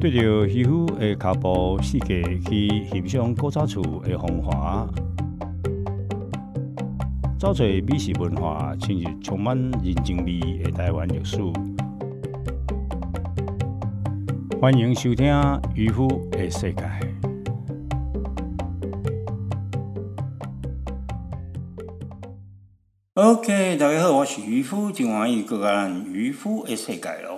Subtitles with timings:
[0.00, 4.88] 对着渔夫的脚步世界去欣赏古早厝的风华，
[7.38, 11.36] 找找美食文化，进入充满人情味的台湾历史。
[14.58, 15.26] 欢迎收听
[15.74, 16.82] 《渔夫的世界》。
[23.12, 27.29] OK，大家好，我是渔夫，今晚又个咱渔夫的世界咯。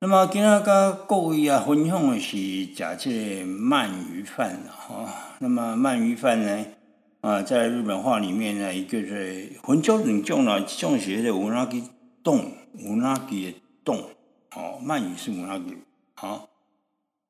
[0.00, 5.12] 那么今日跟各位啊分享的是假借鳗鱼饭哈。
[5.40, 6.66] 那么鳗鱼饭呢，
[7.20, 11.82] 啊，在日本话里面呢，一个是分州两种啦，一种是个乌拉吉
[12.22, 12.52] 冻，
[12.84, 13.98] 乌拉吉的冻，
[14.54, 15.76] 哦，鳗鱼是乌拉吉，
[16.14, 16.48] 好。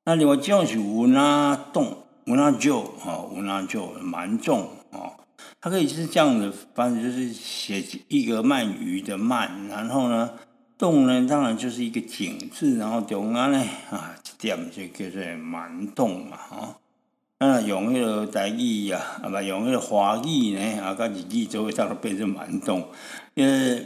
[0.05, 5.13] 那另外一种是乌拉冻，乌拉酒，哈，乌拉酒蛮重，哦，
[5.59, 10.29] 它可以是这样的方式，就是写一个鳗鱼的鳗，然后呢。
[10.79, 16.77] 洞呢，当然就是一个井字，然后中央呢，啊，一点就叫做蛮洞嘛，哈。
[17.39, 22.87] 那用那个台语呀，啊不，用那个华语呢，啊，跟日语就会让它变成蛮洞。
[23.33, 23.85] 因为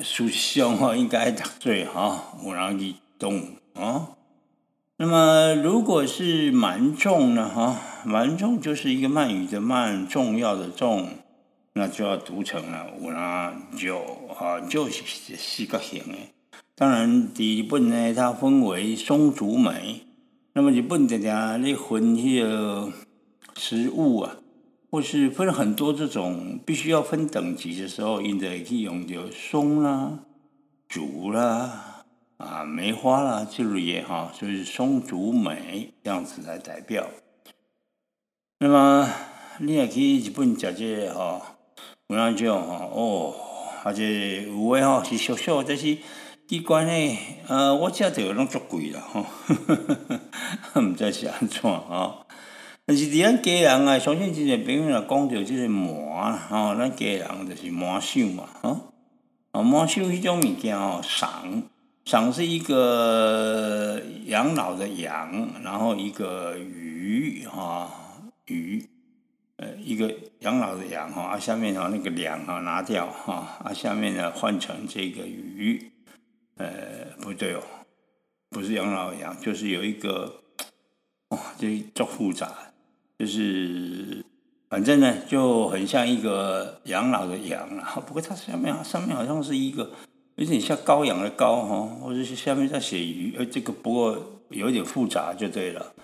[0.00, 3.40] 实上哈，应该读对哈，我让你动
[3.74, 4.08] 啊。
[4.96, 11.08] 那么如果是蛮重呢，哈，蛮重就是一个鳗语的鳗，重要的重。
[11.74, 13.98] 那就要读成了，有那就
[14.38, 16.14] 啊，就是四个形的。
[16.74, 20.02] 当然，第日本呢，它分为松竹梅。
[20.52, 22.92] 那么日本常常咧分迄个
[23.56, 24.36] 食物啊，
[24.90, 30.18] 或是分很多这种必须要分等级的时候，因得去用到松啦、
[30.86, 32.04] 竹啦、
[32.36, 37.08] 啊梅花啦这类哈，所以松竹梅这样子来代表。
[38.58, 39.08] 那么
[39.58, 41.51] 你也去日本食这个哈。
[42.08, 43.34] 有那种吼哦，
[43.82, 45.96] 或者有诶吼是俗俗，但是
[46.46, 49.24] 机关诶，呃，我食着拢足贵啦吼，
[50.80, 52.26] 毋知是安怎吼。
[52.84, 58.92] 但是伫咱家人啊，相信真侪朋友若讲着即个麻吼，咱家人就是麻寿嘛吼。
[59.52, 61.62] 啊，麻寿迄种物件吼，赏
[62.04, 67.88] 赏是一个养老的养，然后一个鱼哈
[68.46, 68.86] 鱼。
[69.62, 75.92] 呃，一个养老的养哈，啊，下面哈那个两哈拿掉哈，啊，下面呢换成这个鱼，
[76.56, 76.66] 呃，
[77.20, 77.62] 不对哦，
[78.50, 80.42] 不是养老养，就是有一个，
[81.28, 82.50] 哇，这这复杂，
[83.16, 84.24] 就是
[84.68, 89.92] 反正呢就很像一个养老的养啊，不过它下面上面好像是一个
[90.34, 95.94] 有点像羔羊的羔哈，或者是下面在写鱼，呃，这个不过有一点复杂就对了。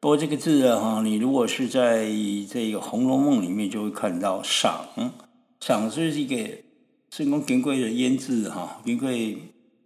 [0.00, 2.04] 不过这个字啊，哈，你如果是在
[2.48, 4.86] 这个《红楼梦》里面，就会看到“赏
[5.58, 6.48] ”，“赏”就是一个
[7.10, 9.36] 圣公经贵的腌制哈，经贵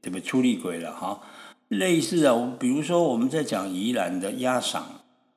[0.03, 1.23] 这个处理过了哈。
[1.69, 4.85] 类似啊，比如说我们在讲宜兰的鸭赏，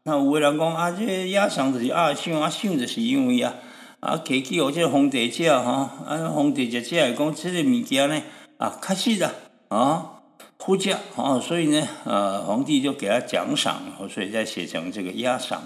[0.03, 3.55] 那有人讲啊，这鸭赏就是啊，赏啊，赏就是因为啊，
[4.01, 8.21] 啊，客气哦，这皇帝食哈，啊，皇帝食食来讲，这个物件呢，
[8.57, 9.33] 啊，开始的
[9.69, 10.11] 啊。
[10.57, 15.61] 呼价啊，所以呢，呃，皇帝就给他奖赏，所以再写成这个鸭赏。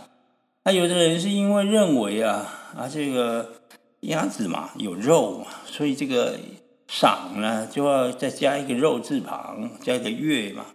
[0.66, 2.45] 那有的人是因为认为啊，
[2.75, 3.61] 啊，这个
[4.01, 6.38] 鸭子嘛有肉嘛，所以这个
[6.88, 10.66] 赏呢就要再加一个肉字旁，加一个月嘛，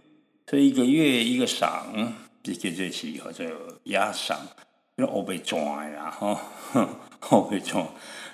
[0.49, 3.47] 所以一个月一个赏，这个就是叫做
[3.85, 4.39] 鸭赏，
[4.97, 6.41] 因为我被抓呀，哈，
[7.31, 7.87] 我被抓。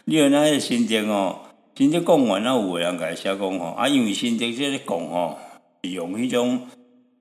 [0.05, 1.41] 你有那个新店哦，
[1.75, 5.37] 新店讲完了，有人甲写讲哦，啊，因为新店这里讲哦。
[5.83, 6.67] 用一种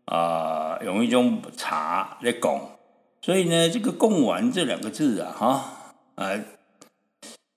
[0.06, 2.62] 啊，用一种茶来供，
[3.22, 6.44] 所以呢，这个“供完”这两个字啊，哈，呃，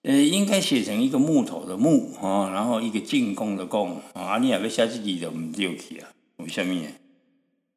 [0.02, 6.08] 呃，应该写成一个木头的木啊，然后一个进贡的贡啊，你两个写字就唔对去啊？
[6.36, 6.78] 为什么？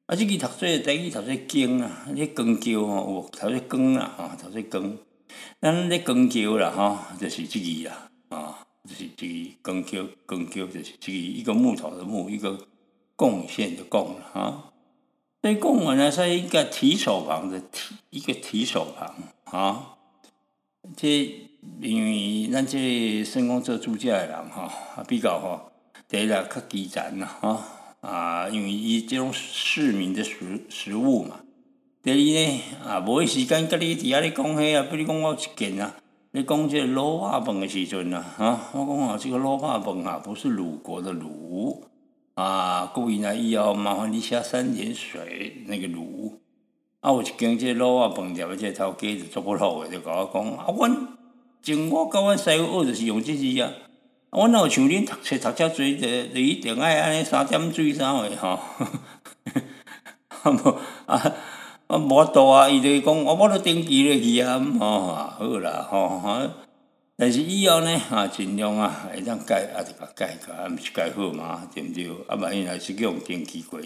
[0.08, 4.98] 啊，这个读书第一读书经啊，你更叫吼，读书更啦，哈，读书更，
[5.62, 12.60] 咱咧更叫啦，哈，就是这个啦，啊，就是这个更叫更叫，就是这个一个木头的木，一个。
[13.16, 14.72] 贡献的贡啊，
[15.42, 19.16] 所以贡文呢是一个提手旁的提，一个提手旁
[19.46, 19.92] 啊。
[20.96, 21.48] 这
[21.82, 25.72] 因为咱这成功做主家的人哈，比较哈，
[26.08, 27.66] 第一啦较基层啦哈
[28.02, 31.40] 啊，因为伊这种市民的食食物嘛。
[32.04, 35.96] 第二呢啊，无时间甲你伫遐咧讲迄啊，比如讲我一件啊，
[36.32, 41.84] 你讲这卤肉饭的时阵啊，啊，我讲啊，这个卤肉饭啊，不是鲁国的鲁。
[42.36, 46.34] 啊，故意呢，以后麻烦你下三点水那个卤。
[47.00, 51.08] 啊，有一间这卤啊饭店，这头家就做不好的，就甲我讲啊，阮
[51.62, 53.72] 从我甲阮师傅学就是用这字啊。
[54.32, 58.60] 我哪有像恁读册读遮多，就就一定爱安尼三点水啥货吼？
[60.44, 61.34] 啊无啊
[61.88, 66.42] 啊无法度啊，伊就讲我我都登记落去啊，吼啊好啦吼吼。
[67.18, 72.10] 但是以后呢啊，尽量啊会当改啊，就甲改改，啊，毋是改好嘛，对毋对？
[72.28, 73.80] 啊，万一若是叫用登记过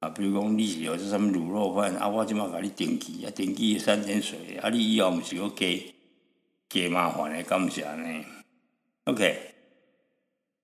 [0.00, 5.66] 啊，比如讲你是有这什物卤肉饭啊，我即马甲你登记啊，登记三点水啊，你以后毋是要加
[6.68, 8.26] 加麻烦诶，敢毋是安尼
[9.04, 9.54] ？OK，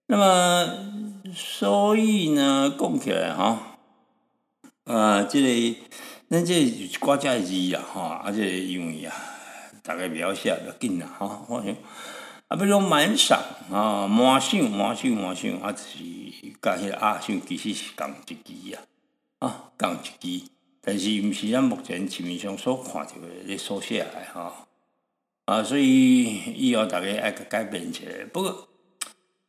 [0.08, 3.78] 那么所以呢，讲起来哈，
[4.84, 5.80] 啊，即个
[6.28, 9.14] 咱即国家字啊，吼，啊，即因为啊。
[9.90, 11.74] 大概描写，较紧啦，哈，我想
[12.46, 13.40] 啊，比如满赏
[13.72, 15.98] 啊，满赏满赏满赏啊，就是
[16.62, 18.78] 甲迄个阿赏其实是共一支啊，
[19.40, 20.48] 啊，共一支，
[20.80, 24.68] 但是毋是咱目前市面上所看到诶咧缩写来哈，
[25.46, 28.24] 啊，所以以后大家爱改变起来。
[28.26, 28.68] 不过，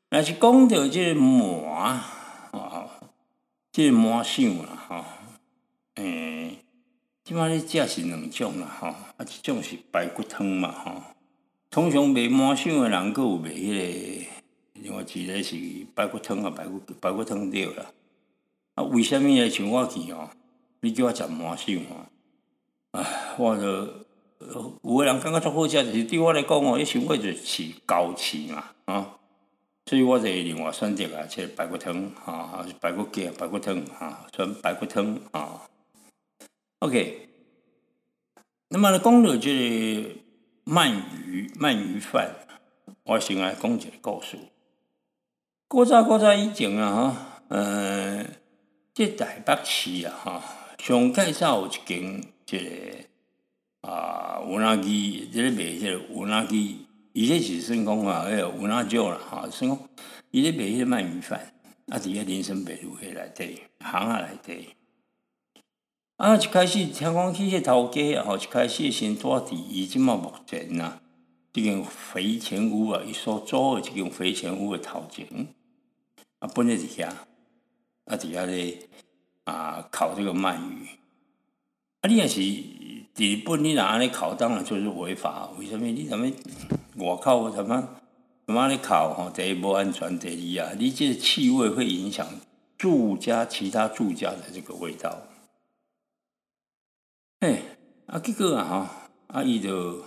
[0.09, 2.01] 若是讲到即个满
[2.51, 2.89] 啊，
[3.71, 5.05] 即个满赏啦，哈，
[5.97, 6.57] 诶。
[7.31, 11.01] 即摆咧食是两种啦，吼，啊，一种是排骨汤嘛，吼。
[11.69, 14.25] 通常卖满箱诶人，佫有卖迄个，
[14.73, 15.55] 另外一个是
[15.95, 17.85] 排骨汤啊，排骨排骨汤对啦。
[18.75, 19.49] 啊，为虾米咧？
[19.49, 20.29] 像我去吼，
[20.81, 23.07] 你叫我食满箱吼，啊，
[23.37, 23.63] 我着
[24.83, 29.15] 有个人感觉足好食，就是对我来讲吼，一想过就是高饲嘛，啊，
[29.85, 35.61] 所以我就另外选择啊，即排骨汤，啊，排骨鸡排骨汤，啊，选排骨汤，啊。
[36.81, 37.29] OK，
[38.69, 40.09] 那么呢，讲到这个
[40.65, 42.35] 鳗鱼鳗鱼饭，
[43.03, 44.35] 我先来讲一个故事。
[45.67, 48.25] 古早古早以前啊，哈，呃，
[48.95, 50.43] 这台北市啊，哈，
[50.79, 59.79] 上介绍有一间这个啊，有哪鸡，这个卖这个有哪鸡，伊这是算讲啊，迄个有哪酒啦，哈，算讲
[60.31, 61.53] 伊咧卖迄个鳗鱼饭，
[61.89, 64.69] 啊，伫个林森北路迄内底，行下内底。
[66.21, 66.35] 啊！
[66.35, 70.99] 一开始听讲去迄头家吼，一开始先住伫伊即嘛目前呐，
[71.51, 75.25] 即间肥前屋啊，伊所租诶即间肥前屋诶头前，
[76.37, 77.07] 啊，本来伫遐，
[78.05, 78.77] 啊，伫遐咧
[79.45, 80.85] 啊，烤这个鳗鱼。
[82.01, 85.49] 啊，你若是伫本你若安尼烤，当然就是违法。
[85.57, 85.87] 为什么？
[85.87, 86.31] 你什么
[86.97, 87.89] 外口什么
[88.45, 89.31] 什么咧烤吼？
[89.31, 92.27] 第一无安全，第二啊，你这气味会影响
[92.77, 95.17] 住家其他住家的这个味道。
[97.43, 97.63] 嘿，
[98.05, 98.85] 啊，结果啊，吼，
[99.35, 99.97] 啊，伊就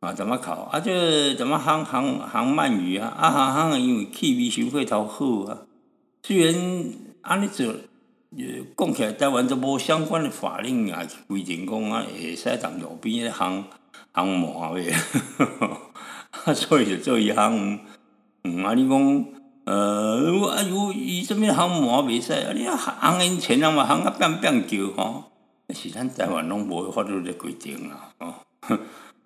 [0.00, 0.52] 啊，怎么考？
[0.64, 0.92] 啊，就
[1.32, 3.08] 怎么烘烘烘鳗鱼啊？
[3.08, 5.62] 啊，烘烘，因为气味收过头好啊。
[6.22, 6.84] 虽然
[7.22, 8.44] 安尼做，呃，
[8.76, 13.64] 讲起来台湾都无相关的法令啊，规定讲啊，会使当路边咧烘
[14.12, 14.92] 烘麻嘅，
[16.54, 17.78] 所以就做伊烘。
[18.44, 19.24] 嗯，啊，你讲，
[19.64, 25.24] 呃，啊，如伊这边烘麻袂使，啊，你啊烘因前啊嘛烘啊变变叫吼。
[25.74, 28.34] 是咱台湾拢无法律咧规定啦，哦，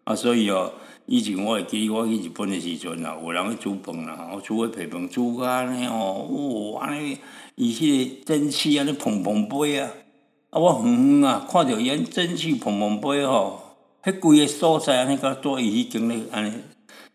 [0.02, 0.72] 啊，所以哦，
[1.06, 7.16] 以前我会记我去日本的时阵啊，有人去煮饭啦，我，煮个皮饭煮安尼哦，哇，安尼
[7.54, 9.88] 伊迄个蒸汽安尼蓬蓬飞啊，
[10.50, 16.52] 啊，我远远啊，看着伊蒸汽蓬蓬飞吼，迄规个所在安尼甲多伊迄经历安尼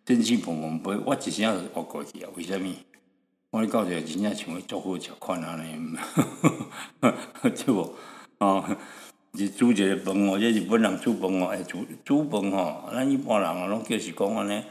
[0.05, 2.77] 蒸汽蓬蓬飞，我一声就学过去啊，为虾米？
[3.51, 5.97] 我咧到时真正像做好食款安尼，
[7.43, 7.93] 对无？
[8.39, 8.63] 哦。
[9.35, 14.63] 是煮一个饭哦，这日本人煮饭哦，哎，煮煮饭吼，咱一般人啊，拢叫是讲安尼。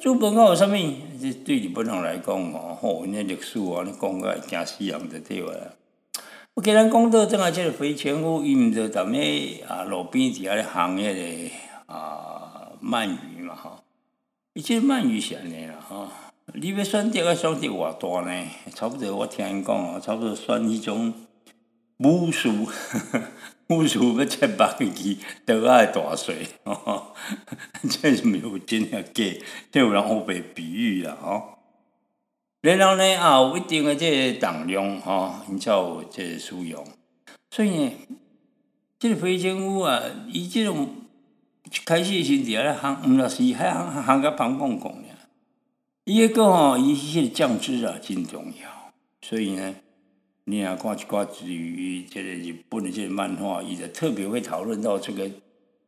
[0.00, 0.72] 煮饭哦，有啥物？
[1.20, 5.52] 这对日本人来讲哦，吼，因历史啊，你讲个惊死人的对话。
[6.54, 11.54] 我给咱讲到正啊，即个飞前屋，伊毋着踮咧啊路边伫遐咧行迄个
[11.86, 13.82] 啊鳗鱼嘛吼。
[14.54, 16.08] 伊即鳗鱼是安尼啦吼，
[16.54, 18.46] 你要选择啊选择偌大呢？
[18.74, 21.12] 差不多我听因讲哦，差不多选迄种
[21.96, 22.68] 母数。
[23.72, 26.46] 乌鼠要七百个字，都爱大水，
[27.88, 29.24] 这是没有真个假，
[29.70, 31.58] 这有人好被比喻啦吼。
[32.60, 36.86] 然后呢，啊，有一定的这重量吼，因才有这使用。
[37.50, 37.92] 所以呢，
[38.98, 40.90] 这个飞行屋啊，伊这种
[41.84, 45.14] 开始时伫咧行，毋若是还行行个旁公公呀。
[46.04, 48.92] 伊个吼，伊迄个酱汁啊，真重要。
[49.22, 49.74] 所以呢。
[50.44, 55.30] 你啊，看一寡于这个日本的这个漫画，伊就特别会讨论到这个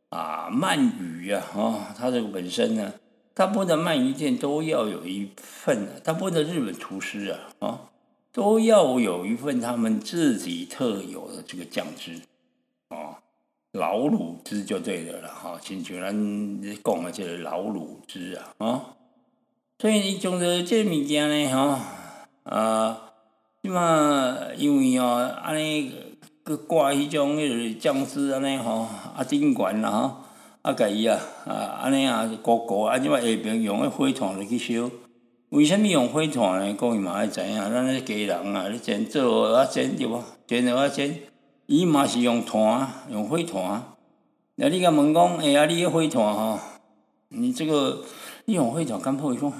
[0.09, 2.93] 啊鳗鱼啊，哈，它这个本身呢，
[3.33, 7.81] 大部分鳗鱼店都要有一份，大部分日本厨师啊，啊，
[8.31, 12.21] 都要有一份他们自己特有的这个酱汁，
[12.87, 13.19] 啊，
[13.73, 18.95] 老卤汁就对了了，哈，亲像咱讲的这个老卤汁啊，啊，
[19.79, 21.81] 所以你种的这物件呢，哈，
[22.43, 23.01] 啊。
[23.65, 25.91] 即嘛，因为哦，安尼
[26.45, 30.17] 佮挂迄种迄个酱汁安尼吼，啊顶悬啦吼，
[30.61, 34.87] 啊甲伊啊啊安尼啊糊糊啊，即嘛下边用迄火炭来去烧。
[35.49, 36.75] 为虾米用火炭呢？
[36.75, 40.23] 各位嘛爱知影，咱咧家人啊，你煎做啊煎对无？
[40.45, 41.21] 煎了啊煎，
[41.65, 43.95] 伊嘛是用炭，用火炭。
[44.57, 46.59] 那你甲问讲，哎啊，你个火炭吼，
[47.29, 48.03] 你这个
[48.45, 49.33] 你用火炭敢破？
[49.33, 49.51] 伊 讲，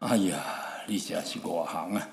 [0.00, 0.36] 哎呀，
[0.88, 2.08] 你真是外行啊！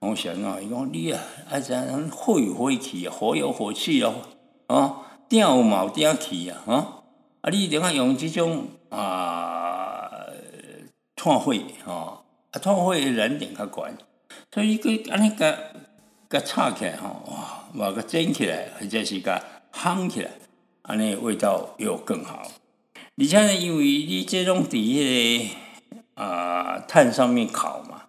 [0.00, 4.14] 我想啊，伊讲你啊，爱知影火有火气啊，火有火气哦，
[4.66, 4.96] 啊，
[5.28, 7.02] 鼎有嘛有鼎气啊，啊，
[7.42, 10.10] 啊，你点解用即种啊？
[11.14, 11.52] 炭火
[11.84, 13.98] 吼，啊，炭火燃点较悬，
[14.50, 15.54] 所以佮安尼甲
[16.30, 19.38] 甲炒起来吼，哇，把佮煎起来，或者是甲
[19.70, 20.30] 烘起来，
[20.80, 22.50] 安尼味道又更好。
[23.18, 25.50] 而且呢，因为你这种伫迄
[26.16, 28.04] 个啊炭上面烤嘛，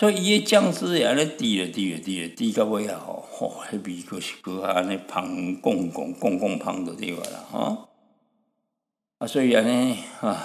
[0.00, 7.88] 所以伊个酱汁也安尼滴了滴了滴了滴到尾啊吼，吼，迄味佫是佫安尼芳滚滚滚滚芳着对个啦，吼。
[9.18, 10.42] 啊，所以安尼啊，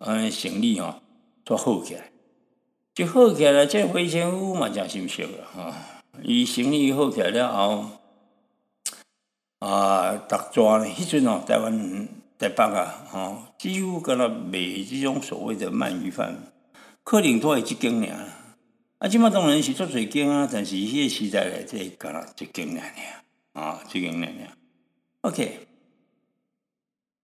[0.00, 0.96] 安尼生理吼。
[1.44, 2.10] 做好起来，
[2.96, 5.72] 就好起来，这飞仙屋嘛真心熟啦吼。
[6.24, 7.84] 伊生理好起来了后，
[9.60, 16.34] 啊，逐抓呢，迄阵哦，台湾台北啊，吼，几乎敢若卖即种所谓的鳗鱼饭，
[17.04, 18.42] 可能都系一间尔。
[18.98, 22.82] 啊，即马当然是做侪间啊，但是迄个时代咧，即敢若一间尔
[23.52, 24.56] 尔，啊，一间尔尔。
[25.20, 25.66] OK，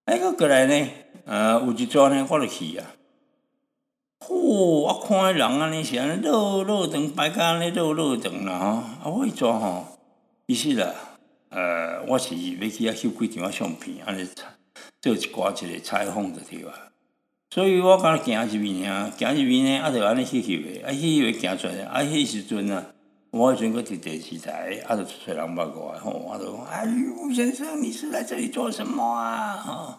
[0.05, 0.89] 哎，个过来呢，
[1.25, 2.93] 呃，有一抓呢，我就去啊。
[4.19, 4.35] 嚯！
[4.35, 8.65] 我看人安尼是安尼落落长，摆甲安尼落落长啦吼。
[9.09, 9.97] 啊，我一抓吼，
[10.45, 10.93] 意思啦，
[11.49, 14.29] 呃，我是要去遐翕几张相片，安尼
[15.01, 16.92] 做一寡一个采访着对啊。
[17.53, 22.83] 所以我敢行入面啊，行入面呢，啊，就安尼翕翕诶，啊，翕翕行出来，啊，迄时阵啊，
[23.29, 26.83] 我迄阵搁伫电视台，啊，就出人捌我，吼，我就讲，哎，
[27.15, 29.53] 吴先生，你是来这里做什么啊？
[29.57, 29.93] 吼，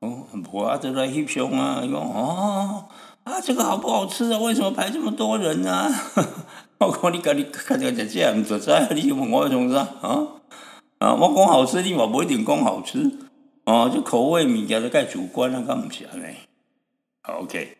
[0.00, 2.86] 哦，无啊，就来翕相啊，伊讲，哦。
[3.22, 4.40] 啊，这个好不好吃啊？
[4.40, 5.88] 为什么排这么多人呢？
[6.80, 10.26] 我讲你家你看到食这毋就知，你问我种啥啊？
[10.98, 13.08] 啊，我讲好吃，你嘛不一定讲好吃
[13.64, 13.88] 哦。
[13.94, 16.34] 就口味物件都介主观啊，敢毋是安尼
[17.26, 17.76] ？OK，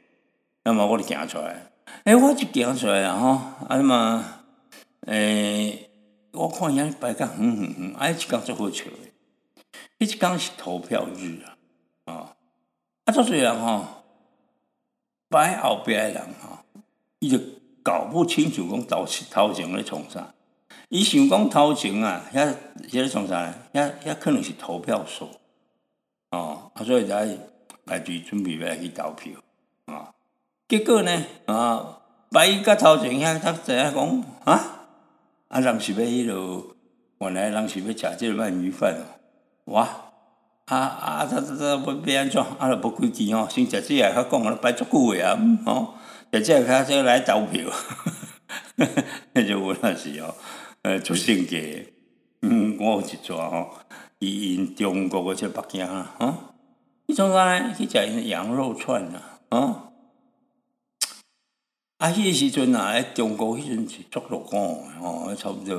[0.64, 1.66] 那么我就行出来，
[2.04, 4.42] 诶，我就行出来啊吼，啊嘛，
[5.06, 5.88] 诶，
[6.32, 9.12] 我看伊摆甲远远远，啊，一工做好笑诶，
[9.98, 11.56] 一工是投票日啊，
[12.12, 12.36] 啊，
[13.04, 13.84] 啊，做侪人吼。
[15.28, 16.58] 摆后壁诶人吼，
[17.18, 17.36] 伊就
[17.82, 20.32] 搞不清楚讲头头前咧从啥。
[20.88, 22.54] 伊想讲头前啊，遐遐
[22.92, 23.52] 咧创啥？
[23.72, 25.28] 遐遐可能是投票所
[26.30, 27.36] 哦，啊，所以在
[27.86, 29.32] 排队准备要来去投票
[29.86, 30.12] 啊。
[30.68, 31.98] 结果呢啊，
[32.30, 34.88] 摆伊甲头前遐他知影讲啊，
[35.48, 36.74] 啊，人是要迄落，
[37.20, 39.88] 原来人是要食即个鳗鱼饭哦，哇！
[40.66, 41.24] 啊啊！
[41.30, 42.42] 他他他要要安怎？
[42.58, 45.94] 啊，著无规矩哦，先食这个，较讲啊，摆足久诶啊，吼，
[46.32, 47.70] 食这个较先来投票，
[49.32, 50.34] 迄就我那是哦，
[50.82, 51.56] 呃，出性格，
[52.42, 53.78] 嗯，我有一撮吼，
[54.18, 56.34] 伊因中国个即北京啊，吼，
[57.14, 57.74] 从啥呢？
[57.74, 59.40] 去食羊肉串啊，
[61.98, 65.74] 啊，迄个时阵啊，中国迄阵是足落讲诶吼，差不多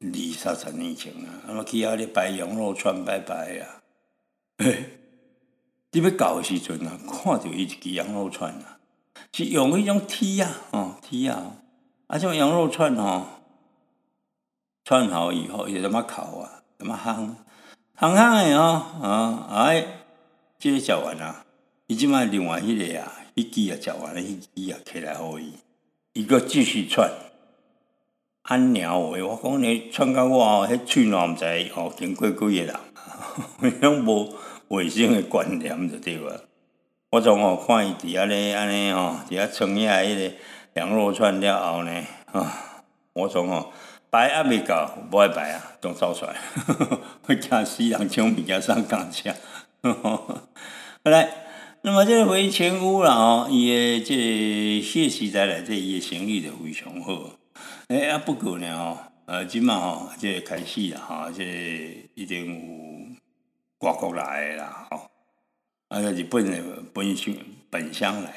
[0.00, 3.82] 二三十年前啊，啊，去遐咧摆羊肉串摆摆啊。
[5.94, 8.78] 你要搞时阵啊，看到伊一支羊肉串啊，
[9.32, 11.56] 是用迄种梯啊，哦梯啊，
[12.08, 13.26] 啊种羊肉串吼，
[14.84, 17.36] 串好以后，伊就怎么烤啊，怎么烘，
[17.96, 19.86] 烘烘的哦，啊哎，
[20.62, 21.44] 即个食完啊，
[21.88, 25.54] 伊即摆另外迄个啊，迄支啊食完了，迄支啊起来互伊，
[26.12, 27.10] 伊个继续串，
[28.42, 32.76] 安鸟话，我讲你串到我哦，迄喙烂毋知哦，经过几个人，
[33.60, 34.32] 伊拢无。
[34.68, 36.44] 卫生的观念就对了。
[37.10, 40.34] 我从哦看伊伫遐咧安尼吼，伫遐盛起迄个
[40.74, 43.72] 羊肉串了后呢，啊，我从哦
[44.12, 46.36] 排还未到，无爱摆啊，都走出来，
[47.26, 49.34] 会惊死人抢物件上港车。
[51.02, 51.28] 好来，
[51.82, 57.30] 那么这个回前屋啦哦，伊的这谢时代来这伊的生意就非常好。
[57.88, 58.96] 诶啊，不过呢哦，
[59.26, 61.44] 呃，即嘛吼，这开始啦吼，这
[62.14, 63.88] 一定有。
[63.88, 65.10] 外国来的啦，哦，
[65.88, 66.62] 啊，日本的
[66.94, 67.34] 本乡
[67.68, 68.36] 本乡来。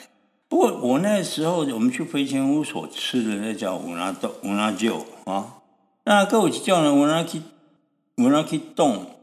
[0.49, 5.57] 不过我那时候我们去飞前屋所吃的那叫乌拉豆乌拉酒啊，
[6.05, 7.43] 那各位叫呢乌拉去
[8.17, 9.14] 乌拉去冻，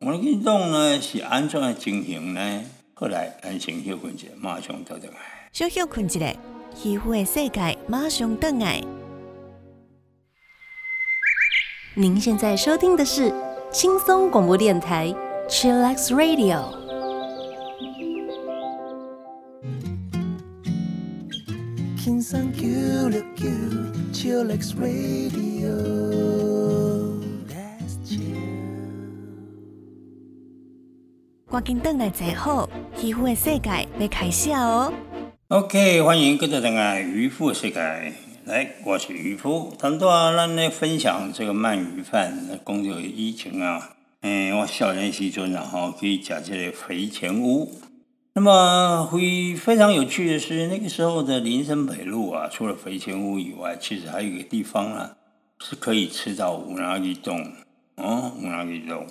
[0.00, 2.62] 乌拉去冻呢是安怎的情形呢？
[2.92, 5.18] 后来安先休困一下，马上倒转来。
[5.52, 6.34] 小休困一下，
[6.74, 8.82] 皮肤的世界马上倒来。
[11.94, 13.32] 您现在收听的是
[13.72, 15.14] 轻松广播电台
[15.48, 16.74] Chillax Radio。
[31.48, 32.68] 赶紧等来坐好，
[33.00, 34.92] 渔夫的世界要开始哦。
[35.46, 37.80] OK，欢迎各位登来渔夫的世界。
[38.46, 42.36] 来，我是渔夫，谈到啊，咱咧分享这个鳗鱼饭，
[42.66, 43.90] 讲到以前啊，
[44.22, 47.72] 诶、我少年时阵啊，吼，去食这个肥前屋。
[48.34, 55.16] 那么会非常有趣的是，那个时候的林森北路啊，除了肥前屋以外，其实还有一个地方啊，
[55.60, 57.52] 是可以吃到乌拉鱼冻
[57.94, 59.06] 哦，乌拉鱼冻。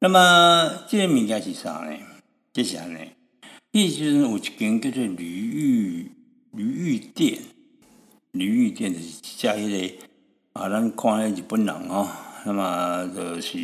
[0.00, 1.96] 那么这个物件是啥呢？
[2.52, 2.98] 这是安尼，
[3.72, 6.12] 迄时阵有一间叫做驴玉
[6.52, 7.40] 驴玉店，
[8.30, 9.94] 驴玉店就是一家迄、个
[10.52, 12.08] 啊，咱看迄日本人哦，
[12.46, 13.58] 那么就是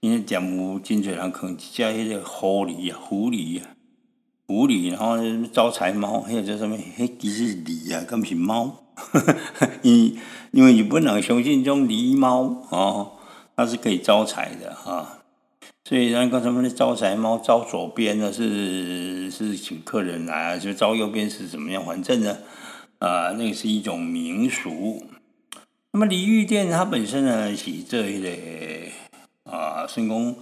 [0.00, 3.68] 因为店有真侪人囥一只迄个狐狸啊，狐狸啊。
[4.46, 5.16] 狐狸，然后
[5.52, 6.76] 招财猫，迄个叫什么？
[6.76, 8.84] 迄其实是狸啊，敢毋是猫？
[9.82, 10.18] 因
[10.50, 13.12] 因为日本人相信这种狸猫哦，
[13.56, 15.21] 它是可以招财的哈、
[15.92, 21.84] 所以那个什么的招财猫招左边呢是是请客人来，就招右边是怎么样？
[21.84, 22.38] 反正呢，
[22.98, 25.04] 啊、那个是一种民俗。
[25.90, 28.90] 那么李玉店它本身呢是这一类
[29.44, 30.34] 啊，算讲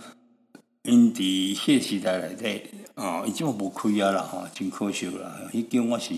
[0.84, 2.62] 因伫迄时代内底
[2.94, 5.36] 啊，伊即嘛无开啊啦吼，真可惜啦。
[5.52, 6.14] 迄间我是，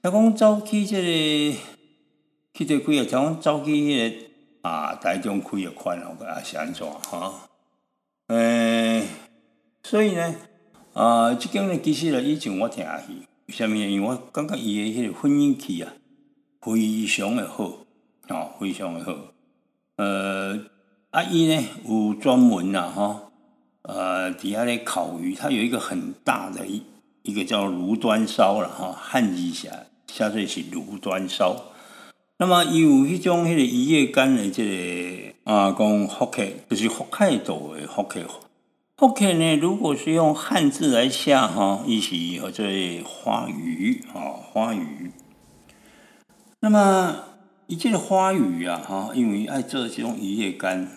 [0.00, 1.58] 若讲走去即、个
[2.54, 4.10] 去对几啊，像讲走去迄、
[4.62, 7.34] 个啊台中开的款哦，也是安怎吼？
[8.30, 9.08] 诶、
[9.82, 10.36] 所以呢，
[10.92, 13.06] 啊，即间呢其实呢以前我听下去，
[13.46, 13.80] 为虾米？
[13.92, 15.92] 因为我感觉伊的迄个婚姻期啊，
[16.60, 17.64] 非常的好，
[18.28, 19.12] 哦，非常的好。
[19.96, 20.56] 呃，
[21.10, 23.22] 啊，伊呢有专门啊，哈。
[23.82, 26.82] 呃，底下咧烤鱼，它有一个很大的一
[27.22, 29.70] 一个叫炉端烧了哈，汉字下
[30.06, 31.69] 下水是炉端烧。
[32.40, 38.22] 那么伊有迄种迄个渔业干的这个啊，讲福客，就是福凯岛的福客。
[38.96, 42.66] 福客呢，如果是用汉字来写哈，伊是叫做
[43.04, 45.12] 花鱼啊，花鱼。
[46.60, 47.24] 那么
[47.66, 50.88] 伊这个花鱼啊，哈，因为爱做这种渔业干。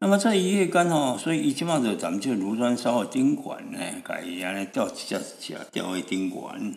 [0.00, 6.72] 那么这一夜干吼，所以伊即马就咱们这炉端烧的宾馆呢，甲伊安尼吊一只一只吊喺顶管。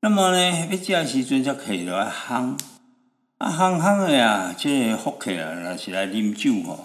[0.00, 2.58] 那么呢，要食的时阵才可以来烘，
[3.37, 6.79] 啊烘烘的啊，即个福客啊，若是来啉酒吼，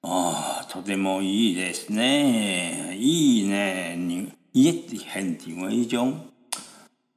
[0.00, 0.34] 哦，
[0.68, 6.14] とてもいいですね，いいね，你伊现场的迄種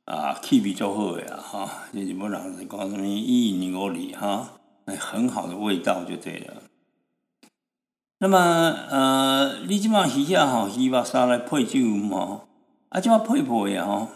[0.05, 4.49] 啊氣味足好的啊，哈，即日本人是講什麼一牛里哈，
[4.85, 6.63] 很好的味道就對了。
[8.19, 12.47] 那么呃，你即马鱼啊吼，鱼肉沙来配酒吼，
[12.89, 14.09] 啊即马配配啊吼，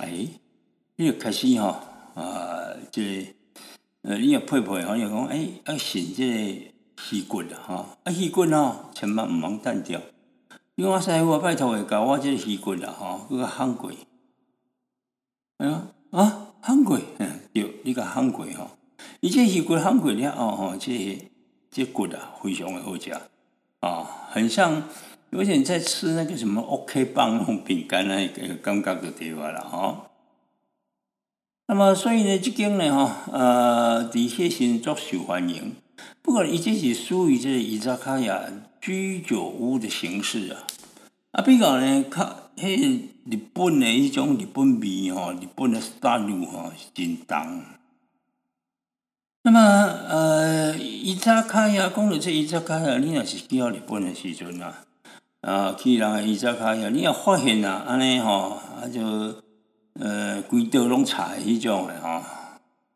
[0.00, 0.30] 诶、
[0.96, 1.76] 你就开始吼
[2.14, 3.32] 啊，即、个
[4.03, 4.81] 呃，你也配配？
[4.83, 6.35] 好像讲诶，要选这个
[7.11, 9.99] 鱼骨啊吼，啊鱼骨吼，千万毋通单掉，
[10.75, 13.91] 因为我师傅拜托会甲我这个鱼骨啊吼，佮甲烘过，
[15.57, 18.71] 哎呀啊烘过，嗯对，你甲烘过吼，
[19.19, 21.25] 伊即鱼骨烘过了哦吼，即、个。
[21.73, 23.09] 这骨啊，非常的好食。
[23.79, 24.83] 啊，很像
[25.29, 30.10] 有点在吃那个什么 OK 棒那种饼干那个感觉的地方了哈。
[31.71, 35.73] 那么所以呢，这间呢哈，呃，的确是足受欢迎。
[36.21, 38.43] 不过，伊这是属于这个伊扎卡亚
[38.81, 40.67] 居酒屋的形式啊。
[41.31, 47.61] 啊，比较呢，较迄日本的迄种日本味吼，日本的 style 吼是真重。
[49.43, 54.83] 那么，呃，伊扎卡亚讲到这伊扎卡亚，你若是去到日本的时阵啊，
[55.39, 59.01] 啊，去人伊扎卡亚，你若发现啊，安尼吼，啊就
[59.93, 62.23] 呃，规道拢菜迄种的吼，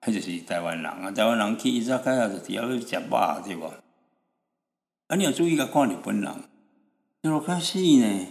[0.01, 3.65] 迄就是台湾人啊，台湾人去伊扎卡亚就伫遐食肉对无？
[5.07, 6.33] 啊，你要注意甲看日本人，
[7.21, 8.27] 就落较死呢，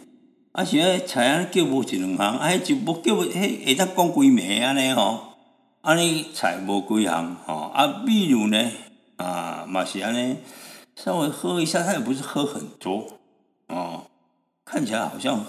[0.53, 5.35] 啊是迄菜啊叫无一两项，啊迄就无叫，迄会当讲规暝安尼吼。
[5.83, 8.71] 安尼菜无几项吼，啊，比如呢，
[9.17, 10.39] 啊，嘛是安尼，
[10.97, 13.07] 稍微喝一下，他也不是喝很多，
[13.67, 14.07] 哦，
[14.65, 15.45] 看起来好像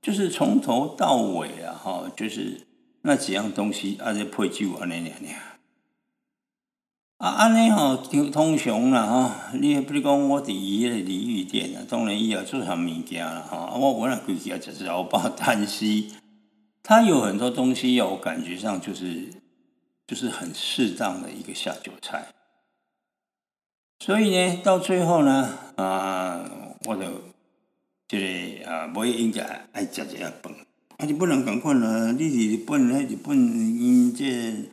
[0.00, 2.66] 就是从头到尾啊，哈，就是
[3.02, 5.34] 那几样东西，啊，再配酒安尼尔尔。
[7.18, 16.12] 啊，安尼吼，通通常啦吼，你比如讲我伫伊个鲤鱼店啊，当然伊也做啥物件啦吼，啊，我我若规矩啊，就是老包单西。
[16.82, 19.28] 它有很多东西，我感觉上就是
[20.06, 22.28] 就是很适当的一个下酒菜。
[23.98, 26.48] 所以呢，到最后呢，啊，
[26.84, 27.02] 我就
[28.08, 29.42] 即个啊，每应该
[29.72, 30.50] 爱食一下饭。
[30.96, 34.72] 啊，日本人共款啊，你是日本，迄日本因这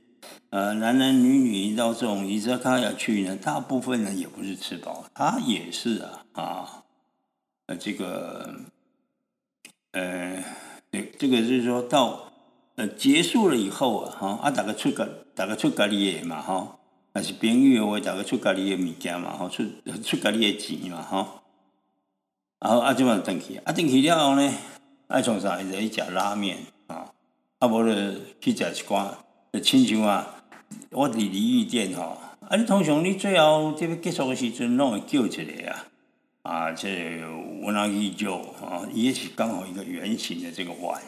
[0.51, 6.83] 呃男男女女到这种伊泽卡亚去呢，大部分人也不是吃饱，他也是啊啊，
[7.65, 8.55] 呃这个
[9.91, 10.41] 呃，
[10.89, 12.31] 这这个就是说到
[12.75, 16.77] 呃结束了以后啊，哈啊，大家出个大家出家己的嘛，哈，
[17.11, 19.65] 那是朋友话，大家出家己的物件嘛，哈，出
[20.01, 21.43] 出家己的钱嘛，哈，
[22.65, 24.51] 然后啊，就嘛登去，啊，登去了后呢？
[25.05, 25.61] 爱从啥？
[25.61, 27.05] 就去食拉面啊，
[27.59, 27.93] 啊无就
[28.41, 29.09] 去食一寡，
[29.53, 30.43] 就亲像啊，
[30.89, 32.17] 我伫鲤鱼店吼，
[32.49, 35.85] 啊你通常你最后这要结束的时阵，拢会叫一个啊，
[36.41, 37.21] 啊这
[37.61, 40.99] 我拿去叫啊，也是刚好一个圆形的这个碗，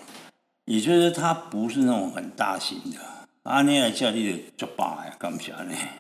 [0.66, 3.00] 也就是它不是那种很大型的，
[3.42, 5.98] 啊你来叫你就足饱呀，感谢呢啊，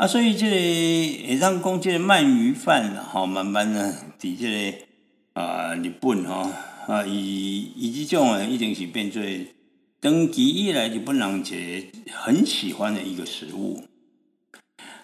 [0.00, 0.56] 啊所以这个
[1.28, 4.78] 会当讲这个鳗鱼饭啦，吼慢慢呢伫这个。
[5.32, 6.50] 啊，日本吼
[6.88, 9.22] 啊，以以这种诶，一定是变做
[10.00, 13.84] 长期以来日本人一个很喜欢的一个食物。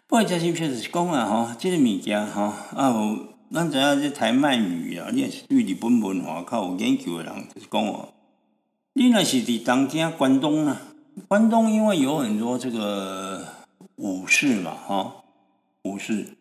[0.09, 8.09] 不过，真心确实是讲啊，吼，这个物件吼啊，有咱知影这台鳗鱼啊，你也是对日本文化较有研究的人，就是讲哦，
[8.95, 10.83] 你若是伫东京、关东啊，
[11.29, 13.47] 关东因为有很多这个
[13.97, 15.25] 武士嘛，哈，
[15.83, 16.37] 武士，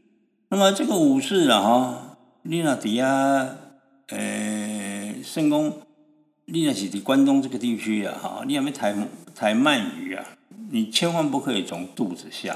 [0.50, 3.56] 那么这个武士啊，哈，你若伫遐。
[4.08, 5.80] 呃，圣公，
[6.46, 8.96] 你那是伫关东这个地区啊，哈，你还没抬
[9.34, 10.24] 抬鳗鱼啊，
[10.70, 12.56] 你千万不可以从肚子下，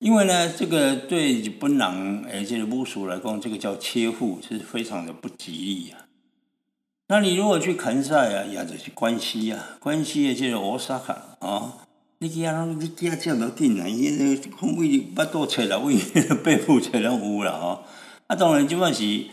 [0.00, 6.04] 因为呢，这个对日本人而且巫术来讲，这个叫切腹是非常的不吉利啊。
[7.08, 10.96] 那你如果去砍赛啊，也就是关西啊，关西的这个大萨
[11.38, 11.86] 啊，
[12.22, 15.96] 你去啊，你去啊，这么紧啊，伊那空位巴肚切了，胃
[16.44, 17.80] 背部切了有了啊，
[18.26, 19.24] 啊，当然即摆是。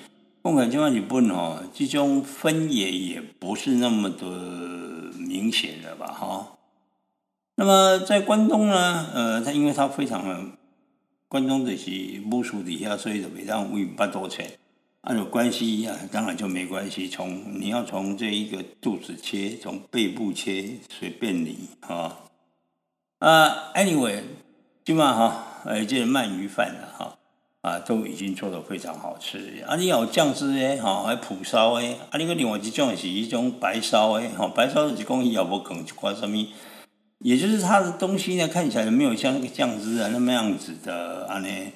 [0.42, 4.26] 共产情况日本哈，这种分野也不是那么的
[5.18, 6.58] 明显的吧哈。
[7.56, 10.40] 那么在关东呢，呃，他因为他非常的
[11.28, 11.92] 关东就是
[12.24, 14.50] 木薯底下，所以就每当为八多钱，
[15.02, 17.10] 按照关系啊，当然就没关系。
[17.10, 22.20] 从你要从这一个肚子切，从背部切，随便你哈。
[23.20, 24.22] 啊，anyway，
[24.86, 27.14] 今晚哈，呃，这个鳗鱼饭了哈。
[27.62, 29.62] 啊，都已经做得非常好吃。
[29.68, 31.98] 啊，你有酱汁诶，哈，还蒲烧诶。
[32.12, 36.48] 啊，你个另外一种是一种白烧诶，哈，白烧是讲伊也无讲一寡什么，
[37.18, 41.72] 也就是它的东西呢，看起来没有像那个酱汁啊那么样子的安尼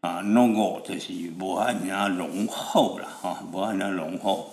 [0.00, 4.50] 啊浓厚，就是无按人家浓厚了哈，无按人家浓厚。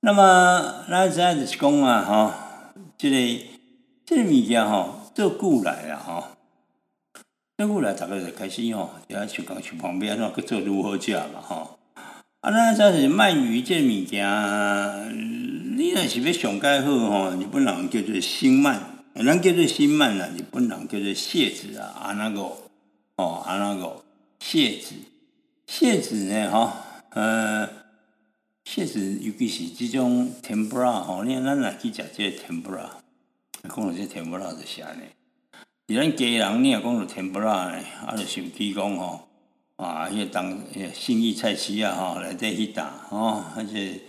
[0.00, 2.34] 那么那这样子是讲啊，哈，
[2.96, 3.44] 这个
[4.06, 6.36] 这个物件哈，做过来啊哈。
[7.56, 11.78] 这过来大概就开始吼，就喺想讲去旁边那，去做如何食嘛吼。
[11.94, 14.22] 啊，咱这是鳗鱼这物件，
[15.74, 18.78] 你若是要上盖好吼，日本人叫做新鳗，
[19.14, 22.42] 咱叫做新鳗啦，日本人叫做蟹子啊，啊那个
[23.16, 24.04] 哦，啊那个
[24.38, 24.94] 蟹子，
[25.66, 26.70] 蟹子呢吼，
[27.12, 27.66] 呃，
[28.66, 32.98] 蟹子尤其是这种甜不辣吼，你看咱来去食这甜不辣，
[33.68, 35.02] 讲到这甜不辣是啥呢？
[35.86, 39.28] 伫咱家人，你也讲着甜不辣呢，啊，就想起讲吼，
[39.76, 40.58] 啊，迄个当
[40.92, 44.00] 新义菜市啊，吼，内底去打，吼，而且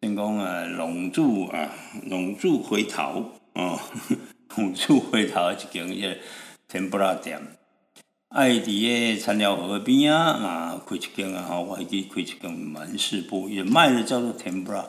[0.00, 1.68] 先讲啊，龙柱啊，
[2.06, 3.78] 龙柱回头，哦，
[4.56, 6.16] 龙柱回头一间迄个
[6.68, 7.38] 甜不辣店，
[8.30, 14.88] 爱伫个餐寮河边啊，啊，开一间啊，吼，我还记开一间门市部，也卖的叫做甜不辣，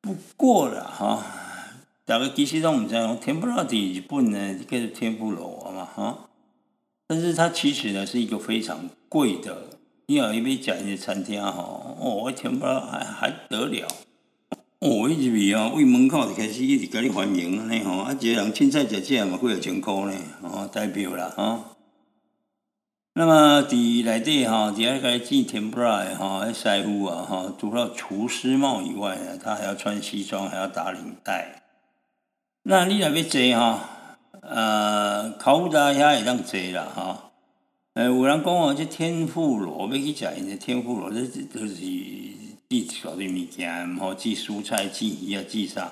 [0.00, 1.24] 不过了哈。
[2.10, 6.28] 大家其实都唔知道，天妇罗伫日本呢，叫做天妇罗嘛，哈。
[7.06, 9.78] 但是它其实呢是一个非常贵的。
[10.06, 11.52] 你要一杯讲一些餐厅哈，
[12.00, 13.86] 哦，天妇罗还还得了。
[14.80, 17.98] 哦，一入去啊，为门口就开始一直甲你欢迎呢，吼。
[17.98, 21.76] 啊，一个人凊彩食这嘛，几啊千箍呢，哦，代表啦，哈。
[23.14, 31.59] 那么伫内底哈，伫遐个进天妇罗的哈，师傅啊，哈，除了厨师帽以外呢，他还要穿西装，还要打领带。
[32.62, 33.80] 那你若要坐吼，
[34.42, 37.16] 呃，考察遐会当坐啦吼。
[37.94, 41.20] 呃，有人讲哦，这天妇罗要去食，因为天妇罗这
[41.52, 45.90] 都是寄少的物件，吼，寄蔬菜、寄鱼啊、寄啥，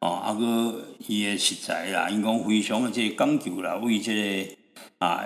[0.00, 4.52] 哦，啊个伊诶食材啦，因讲非常诶这讲究啦，为这个
[4.98, 5.24] 啊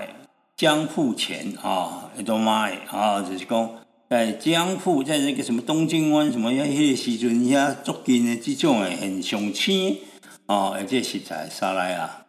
[0.57, 3.71] 江户前啊，一种买啊，就是讲
[4.09, 9.99] 在江户，在那个什么东京湾什么遐迄个时阵遐足近诶，即种诶很上青。
[10.47, 12.27] 哦，而且食材沙拉啊，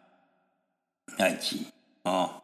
[1.16, 1.56] 来煮
[2.02, 2.42] 哦。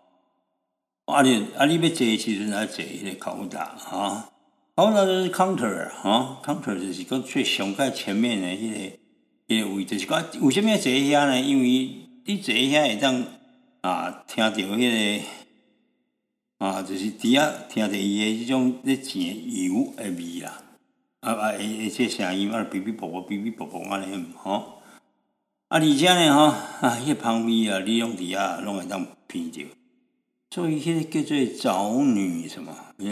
[1.07, 4.31] 啊你啊你要坐的时阵来坐迄个考达啊，
[4.75, 11.39] 考达就是 counter 啊，counter 就是讲最上盖前面的迄、个迄、个位，就是讲为什么要坐遐呢？
[11.39, 13.23] 因为你坐遐会当
[13.83, 15.21] 啊听着迄、
[16.59, 20.63] 个啊，就是伫遐听着伊的即种咧钱油的味啦，
[21.21, 24.74] 啊啊会会即声音啊，哔哔啵啵，哔哔啵啵安尼吼。
[25.75, 26.43] 啊，而且呢，吼
[26.87, 29.67] 啊，迄香味啊，你拢伫遐拢会当闻着。
[30.53, 33.05] 所以迄个叫做沼女什么，呃，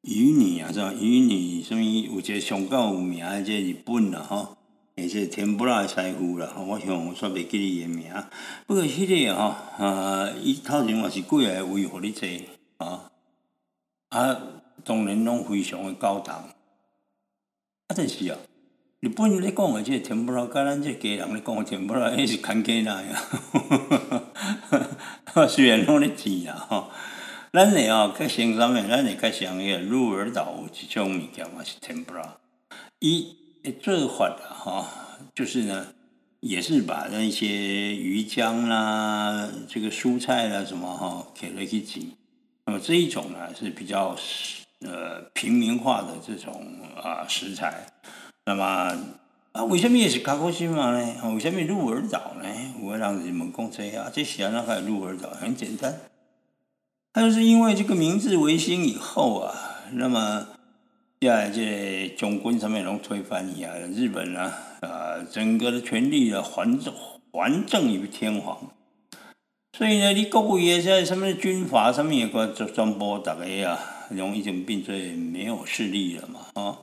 [0.00, 0.92] 鱼女啊，是吧？
[0.92, 1.80] 鱼女什么？
[1.80, 4.56] 有一个上较有名的，即日本啦，吼，
[4.96, 8.12] 而且天不拉的师傅啦，我想煞袂记伊的名。
[8.66, 12.28] 不过迄个吼，啊，伊头前嘛是几个位互你坐，
[12.78, 13.12] 啊，
[14.08, 14.42] 啊，
[14.82, 16.34] 当然拢非常的高档。
[16.36, 18.36] 啊，但是啊。
[19.02, 23.20] 日本咧讲诶，即个甜不拉，甲咱即家人咧讲诶甜不拉，迄是牵假啦呀。
[25.50, 26.88] 虽然拢咧甜啦吼，
[27.52, 32.36] 咱诶哦，较先上面，咱诶较像迄个鹿儿岛有一种物件嘛是甜不拉，
[33.00, 33.34] 伊
[33.64, 34.86] 诶做法啊吼，
[35.34, 35.88] 就是呢，
[36.38, 37.48] 也是把那些
[37.96, 41.98] 鱼浆啦、这个蔬菜啦什么哈，给了去煮。
[42.66, 44.16] 那么这一种呢是比较
[44.82, 46.64] 呃平民化的这种
[47.02, 47.84] 啊食材。
[48.44, 48.92] 那么
[49.52, 51.34] 啊，为什么也是卡古西马呢？
[51.34, 52.48] 为什么鹿儿岛呢？
[52.80, 56.00] 我会让人们讲这啊，这显然还有鹿儿岛，很简单，
[57.12, 59.54] 它就是因为这个明治维新以后啊，
[59.92, 60.48] 那么
[61.20, 66.92] 在这中国上面拢推翻一下，日本啊啊，整个的权力啊还政
[67.30, 68.58] 还政于天皇，
[69.76, 73.78] 所以呢，你各位也在什么军阀上面也个做传播大概啊，
[74.08, 76.78] 容易就变成没有势力了嘛啊。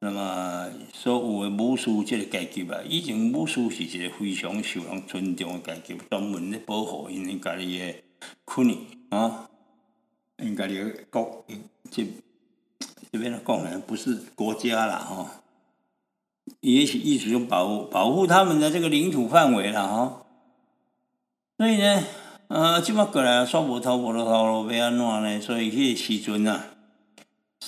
[0.00, 7.94] 那么，所有的武术这个阶级啊，以前武术是一个非常受人尊重的阶级，专门咧保护因家己的
[8.46, 9.50] 权利啊，
[10.36, 11.44] 因家己的国，
[11.90, 12.06] 这
[13.10, 15.42] 这边的讲呢，不是国家啦哈，
[16.60, 20.22] 也是意思就保护保护他们的这个领土范围啦哈。
[21.56, 22.04] 所以呢，
[22.46, 25.40] 呃，即摆过来说无头无路头路要安怎呢？
[25.40, 26.66] 所以迄个时阵啊。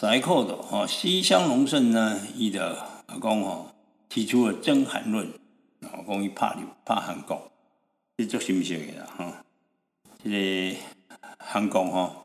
[0.01, 2.75] 塞克的哈西乡隆盛呢，伊的
[3.21, 3.67] 讲吼
[4.09, 5.29] 提出了真韩论，
[6.09, 7.39] 讲伊怕流怕韩国，
[8.17, 9.45] 这做什么事的啦哈？
[10.25, 10.77] 这个
[11.37, 12.17] 韩国哈，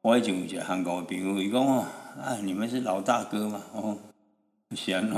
[0.00, 1.84] 我以前有一个韩国的朋友，伊讲哦，
[2.20, 3.96] 啊，你们是老大哥嘛，哦，
[4.74, 5.08] 是安，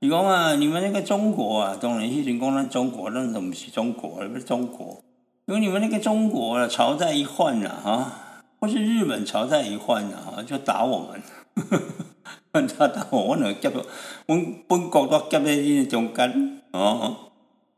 [0.00, 5.02] 伊讲啊，你们那个中国啊，当然以前讲咱中国，咱都不是中国，不是中国，
[5.44, 8.22] 因为你们那个中国啊，朝代一换了哈。
[8.58, 13.84] 或是日本朝代一换啊，就打我们，他打我，我两夹到，
[14.26, 17.30] 阮本国都夹在伊中间，哦，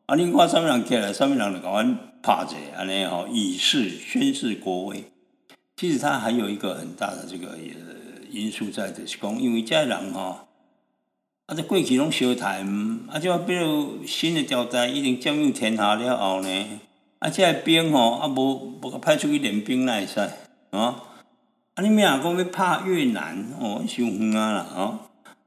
[0.06, 5.04] 啊，你看上面人起来，上面人就甲阮拍者，安尼吼，以示宣示国威。
[5.76, 7.56] 其实他还有一个很大的这个
[8.30, 10.46] 因素在，就是讲，因为这人吼，
[11.46, 12.64] 啊，这过去拢小台，
[13.10, 16.80] 啊，就比如新的朝代已经占有天下了后呢，
[17.18, 20.20] 啊，这兵吼，啊，无无派出去练兵来使。
[20.70, 21.02] 啊！
[21.74, 21.82] 啊！
[21.82, 24.66] 你明仔讲要拍越南，哦，伤远啊啦！
[24.74, 24.98] 哦，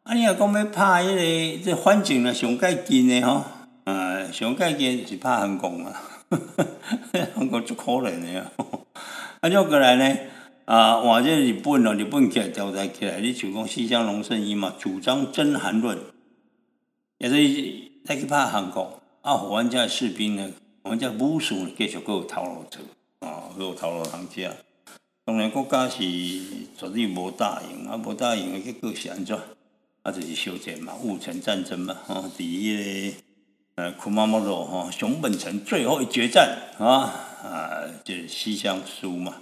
[0.04, 0.14] 啊！
[0.14, 3.44] 你若讲要拍迄个，这反正啊，上介近的吼，
[3.84, 6.02] 啊，上介近是拍韩国啊，
[7.36, 8.52] 韩国足可怜的啊！
[9.42, 10.18] 啊，再过来呢，
[10.66, 15.98] 啊，换这日本咯，日本起来调查起来，你就讲西乡隆盛伊嘛，主张真韩论，
[17.18, 17.36] 也是
[18.06, 20.50] 再去拍韩国，啊，互阮遮士兵呢，
[20.84, 22.82] 阮遮武士呢，继续搁有头路做，
[23.28, 24.50] 啊，搁有头路通食。
[25.32, 25.98] 当然，国家是
[26.78, 29.34] 绝对无答应，啊，无答应的结果是安怎？
[30.04, 33.18] 啊，就是休战嘛，戊辰战争嘛，吼，第一个
[33.76, 37.16] 呃，库马莫罗吼，熊本城最后一决战啊，
[37.46, 39.36] 啊，就是西乡输嘛，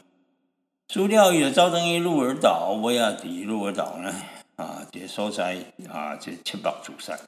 [0.90, 4.14] 输掉伊就造成伊鹿儿岛，维亚迪鹿儿岛呢，
[4.58, 5.58] 啊，这所在
[5.92, 7.20] 啊，这七百主山。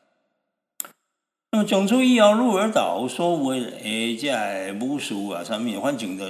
[1.50, 6.26] 那么讲出以后，鹿儿岛所谓诶，这武士啊，上面反正都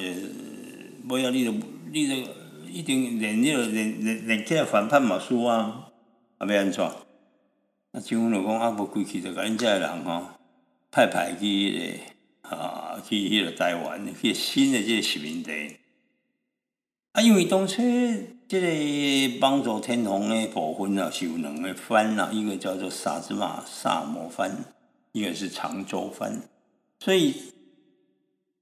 [1.09, 1.53] 维亚利的。
[1.93, 2.15] 你这
[2.69, 5.91] 一定连迄个连连连起来反叛嘛输啊，
[6.37, 6.85] 啊要安怎？
[6.85, 6.95] 啊，
[7.99, 10.29] 政府就讲啊，无归去就甲恁遮人吼
[10.89, 11.99] 派派去迄
[12.47, 15.51] 个啊，去迄个台湾去新的即个殖民地。
[17.11, 17.81] 啊，因为当初
[18.47, 24.63] 即个帮助天皇的部分啊，是有两个藩啊，一个叫做萨兹马萨摩藩，
[25.11, 26.41] 一个是长州藩，
[27.01, 27.35] 所以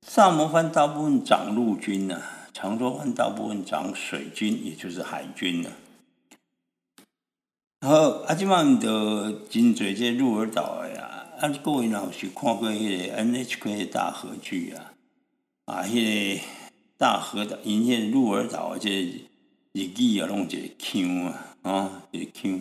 [0.01, 2.37] 萨摩藩大部分掌陆军啊。
[2.61, 5.69] 长州藩大部分长水军，也就是海军了。
[7.79, 14.91] 然后啊，即满的真侪这鹿儿岛的呀，啊，各位老是看过迄个 NHK 大合剧啊，
[15.63, 16.41] 啊，迄个
[16.97, 18.89] 大和岛，因迄鹿儿岛这
[19.71, 22.59] 日语啊，弄一个腔啊，哦，一个腔。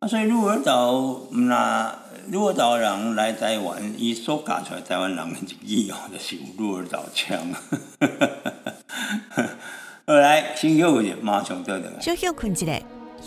[0.00, 7.48] 啊，所以鹿儿岛那鹿儿岛人来台湾，伊所教出来台湾人的日语哦，就是有鹿儿岛腔。
[10.06, 12.00] 好来，先休息，马上倒转来。
[12.00, 12.80] 小休困一下，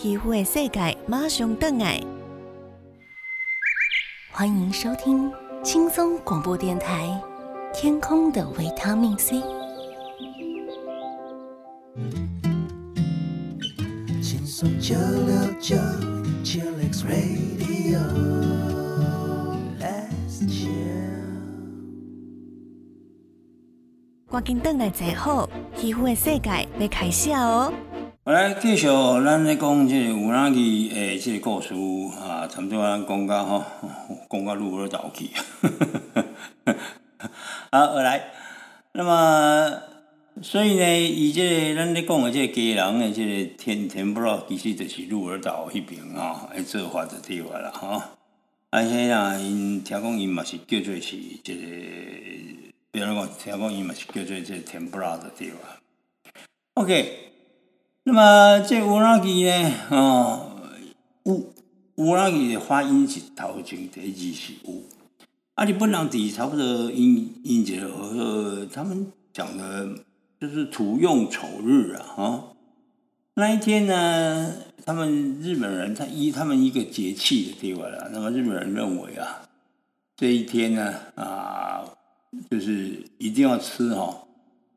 [0.04, 2.00] 渔夫的世界马上登来。
[4.32, 5.32] 欢迎收听
[5.64, 7.08] 轻松广播电台
[7.80, 9.38] 《天空的维他命 C》。
[14.22, 15.76] 轻松九六九
[24.30, 25.50] 赶紧登来坐好，
[25.82, 27.72] 渔夫的世界要开始哦。
[28.26, 31.74] 我来继续，咱来讲即个有哪去诶，即个故事
[32.20, 33.64] 啊，差不多咱讲到吼，
[34.30, 35.30] 讲到鹿儿岛去。
[37.72, 38.22] 好，我来。
[38.92, 39.82] 那么，
[40.42, 42.62] 所以呢，伊即个咱咧讲诶，即个家
[42.92, 48.02] 人诶，即个天天不知其实就是鹿儿岛迄边吼，诶做法就对话啦吼。
[48.72, 51.54] 啊，迄啊，因听讲因嘛是叫做是即个，
[52.92, 55.60] 比如讲听讲伊嘛是叫做即个天不拉的地方。
[56.76, 57.24] OK。
[58.04, 59.74] 那么这乌拉吉呢？
[59.90, 60.50] 哦，
[61.26, 61.54] 乌
[61.96, 64.86] 乌拉吉的发音是头前第一字是乌。
[65.56, 69.90] 啊，日本人底差不多音音节和他们讲的，
[70.40, 72.44] 就是土用丑日啊，哈。
[73.34, 74.54] 那一天呢，
[74.86, 78.10] 他们日本人他依他们一个节气的地方了。
[78.14, 79.42] 那么日本人认为啊，
[80.16, 81.84] 这一天呢啊，
[82.50, 84.24] 就是一定要吃哈，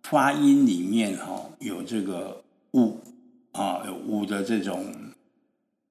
[0.03, 2.97] 发音里面哈有这个乌。
[3.53, 4.87] 啊，有乌的这种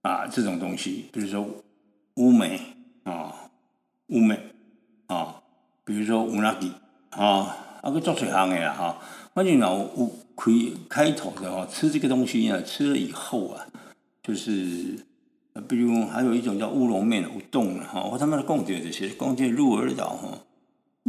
[0.02, 1.46] 啊，这种东西，比如说
[2.16, 2.58] 乌梅
[3.04, 3.36] 啊，
[4.08, 4.40] 乌梅
[5.08, 5.44] 啊，
[5.84, 6.72] 比如说乌拉吉
[7.10, 8.98] 啊，啊个做水行的啦哈。
[9.34, 10.52] 关键呢，乌开
[10.88, 13.68] 开头的哈，吃这个东西呢，吃了以后啊，
[14.24, 15.06] 就是
[15.68, 20.30] 比如还有一种叫乌龙面的乌冬哈，我他妈的讲这这些，讲这鹿儿岛哈，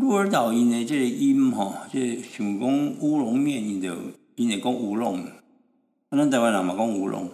[0.01, 3.95] 鹿儿岛音的这个音哈，这想讲乌龙面因就
[4.35, 5.19] 因就讲乌龙。
[5.19, 7.29] 啊，咱台湾人嘛讲乌龙，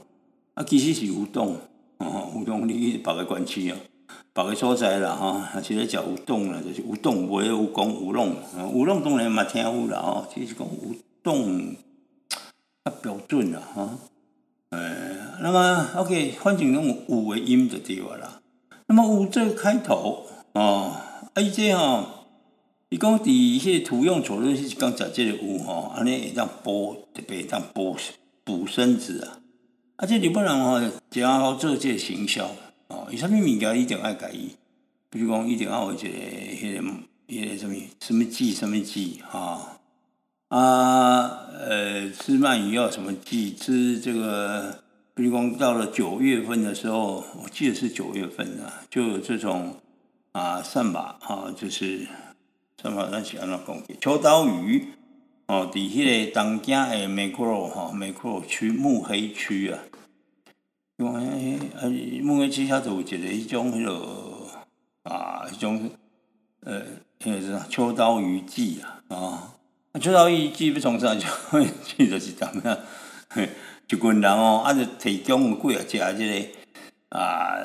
[0.55, 1.57] 啊，其实是乌冬，
[1.99, 3.79] 哦，乌冬你别个关区啊，
[4.35, 8.35] 别个所在啦，吼，啊，是咧食乌冬啦，就是乌冬，袂有讲乌龙，
[8.73, 11.77] 乌龙当然嘛听有啦，吼，只是讲乌冬
[12.85, 13.91] 较标准啦，吼，
[14.71, 18.41] 诶，那么 OK，反正用乌的音就对了啦。
[18.89, 20.93] 那么乌这个开头，哦，
[21.33, 22.26] 啊，伊这吼，
[22.89, 27.97] 伊讲伫迄个土用错论是讲食即个乌吼，安尼会当补，特别会当补。
[28.45, 29.41] 补身子啊！
[29.97, 32.49] 啊，这日本人吼，正好做这行销
[32.87, 33.09] 哦。
[33.11, 34.51] 伊啥物物件一定爱改伊，
[35.11, 36.83] 比如讲一定要有一个迄个
[37.27, 39.81] 迄个什么什么季什么季哈
[40.47, 43.53] 啊呃，吃鳗鱼要什么季？
[43.53, 44.79] 吃这个，
[45.13, 49.75] 比如讲到了九月份的时候，我记得是九月份啊，就有这种
[50.31, 52.07] 啊扇把啊，就是
[52.87, 53.83] 扇把咱是安怎讲？
[54.01, 54.87] 秋刀鱼。
[55.49, 59.79] 哦，伫迄个东京诶美国罗吼，美国罗区目黑区啊，
[60.97, 61.87] 因为啊
[62.25, 64.49] 目黑区遐就有一个迄种迄落
[65.05, 65.89] 啊，迄种
[66.65, 66.83] 呃，
[67.21, 69.55] 迄个是秋刀鱼季啊，啊，
[70.01, 71.21] 秋刀鱼季要从啥就
[72.07, 72.79] 就 是怎样，
[73.89, 76.49] 一群人哦，啊就提供几啊只即个
[77.11, 77.57] 啊，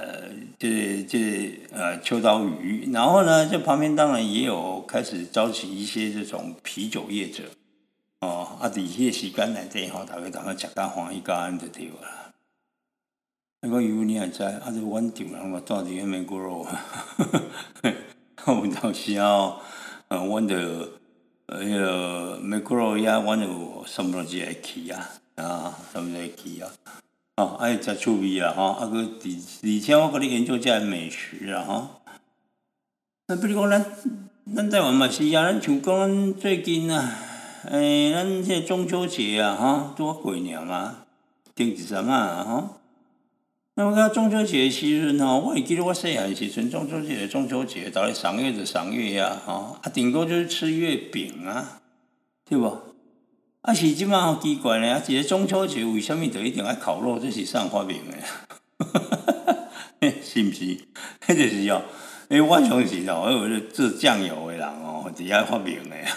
[0.60, 7.44] 就是就是呃秋刀鱼，然后呢，这旁边当然也有开始招起一些这种啤酒业者，
[8.20, 12.32] 哦，啊，底下时间来这吼，大概大概吃干黄一干就对啦。
[13.62, 16.66] 那个鱼你也在，啊，这温酒人 我到底有没骨肉，
[18.36, 19.60] 看不到笑、哦，
[20.10, 20.90] 嗯，温的。
[21.48, 25.10] 哎呀，美国佬也玩有什么东西来去啊？
[25.36, 26.72] 啊，什么来去啊？
[27.38, 28.54] 哦，爱食趣味啊！
[28.56, 29.04] 吼，啊个而
[29.64, 31.64] 而且我甲你研究遮美食啊！
[31.64, 32.02] 吼，
[33.28, 33.86] 那比如讲咱
[34.56, 37.16] 咱台湾嘛是啊，咱像讲最近啊。
[37.70, 41.04] 诶，咱这中秋节啊，哈，多过年嘛，
[41.56, 42.78] 顶一阵啊，哈。
[43.76, 51.80] 那么讲中秋节时阵吼，我记得我细汉时阵，中秋节中秋节，到咧赏月就赏月呀，哈，啊，顶多就是吃月饼啊，
[52.44, 52.78] 对不？
[53.62, 57.20] 啊，是即嘛好奇怪咧，啊，一个中秋节为什么就一定爱烤肉？
[57.20, 58.02] 这是上发明
[60.00, 60.78] 诶， 是毋是？
[61.28, 61.84] 迄就是哦，
[62.30, 66.08] 诶，我从时哦，我为做酱油诶人哦，伫遐发明诶。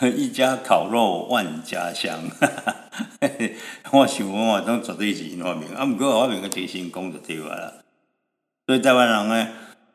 [0.10, 2.20] 一家烤肉万家香，
[3.92, 7.72] 我想我当绝对是因发明，啊，毋过发明个提醒讲就对啊啦。
[8.66, 9.48] 所以台湾人呢，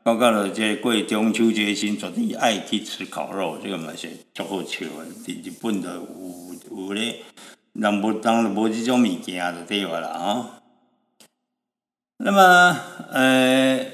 [0.07, 5.05] 讲到了这过中秋节时，绝对爱去吃烤肉，这个嘛是足好笑的。
[5.25, 7.23] 伫日本就有有咧，
[7.73, 10.45] 人无当然无即种物件就对话啦吼。
[12.19, 12.79] 那么
[13.11, 13.85] 呃，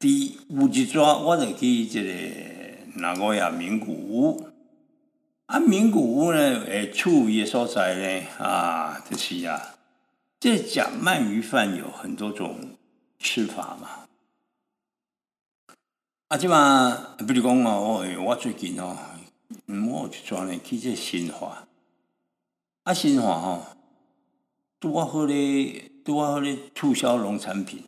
[0.00, 4.48] 第有一抓我就去即个哪个呀名古屋。
[5.46, 9.76] 啊，名古屋呢，诶，处伊的所在呢，啊，就是啊，
[10.40, 12.56] 这讲鳗鱼饭有很多种
[13.20, 14.09] 吃法嘛。
[16.30, 18.96] 啊，即嘛，比如讲哦，我我最近哦，
[19.66, 21.66] 我有一转呢去这新华，
[22.84, 23.66] 啊，新华吼，
[24.78, 27.82] 拄啊好咧，拄啊好咧促销农产品，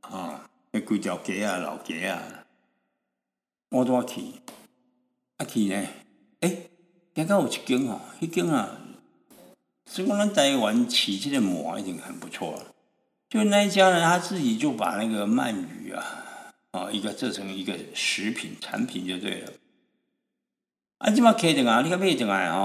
[0.00, 2.20] 啊，迄规条街啊，老街啊，
[3.68, 4.24] 我拄啊去，
[5.36, 5.86] 啊去呢，
[6.40, 6.70] 诶。
[7.14, 8.76] 刚刚有一间哦，迄间啊，
[9.88, 12.74] 是讲咱台湾起这个馍已经很不错了。
[13.28, 16.23] 就那一家呢，他自己就把那个鳗鱼啊，
[16.74, 19.52] 啊，一个做成一个食品产品就对了。
[20.98, 22.58] 啊，即马开定啊，你甲买定来吼，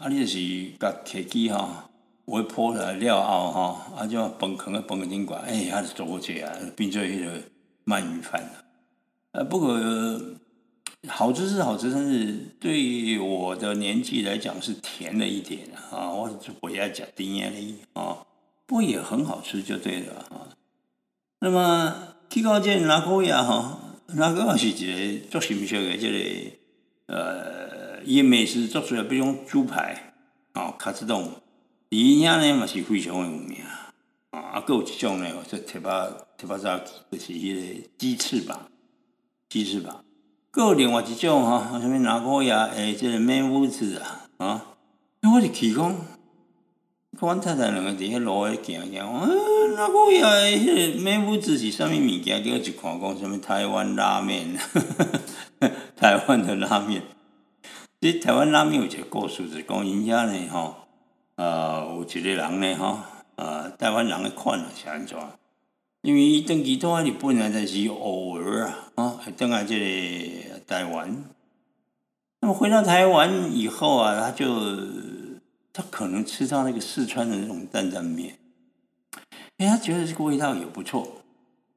[0.00, 0.38] 啊，你就是
[0.80, 1.68] 甲客机吼，
[2.24, 7.40] 我铺来了后吼，啊，即马崩坑啊，崩个顶管，哎，还是做起啊，变做迄个
[7.86, 8.64] 鳗鱼饭了。
[9.32, 9.78] 呃，不过。
[11.08, 16.28] 好吃是好吃，但是对我的年纪来讲是甜了一点啊，我
[16.60, 18.24] 不要讲甜的啊，
[18.66, 20.46] 不过也很好吃就对了啊。
[21.40, 23.78] 那么提高这拿高呀哈，
[24.14, 30.14] 拿高是一个做什么的这个呃，伊美食做出来，比如猪排
[30.54, 31.30] 啊，卡子冻，
[31.90, 33.92] 伊遐呢嘛是非常的有名啊。
[34.30, 35.90] 啊，还有一种呢，就特别
[36.38, 38.58] 特别早就是迄个鸡翅膀，
[39.50, 40.02] 鸡翅膀。
[40.52, 42.70] 个另外一种吼，什么拿锅呀？
[42.74, 44.64] 诶，这个面屋子啊，啊！
[45.34, 45.94] 我就去讲，
[47.20, 50.26] 阮太太两个伫迄路诶行行，嗯啊，拿锅呀？
[50.46, 52.42] 迄个面屋子是啥物物件？
[52.42, 54.56] 叫一看讲，什物台湾拉面，
[55.94, 57.02] 台湾的拉面。
[58.00, 60.74] 即台湾拉面有一个故事，是讲因遐呢吼，
[61.36, 62.98] 呃，有一个人呢吼，
[63.36, 65.16] 呃，台湾人诶款是安怎？
[66.00, 71.24] 因为伊登记到日本啊，但是偶尔啊，啊，登来这里台湾。
[72.40, 74.46] 那么回到台湾以后啊，他就
[75.72, 78.38] 他可能吃到那个四川的那种担担面，
[79.58, 81.22] 哎，他觉得这个味道也不错，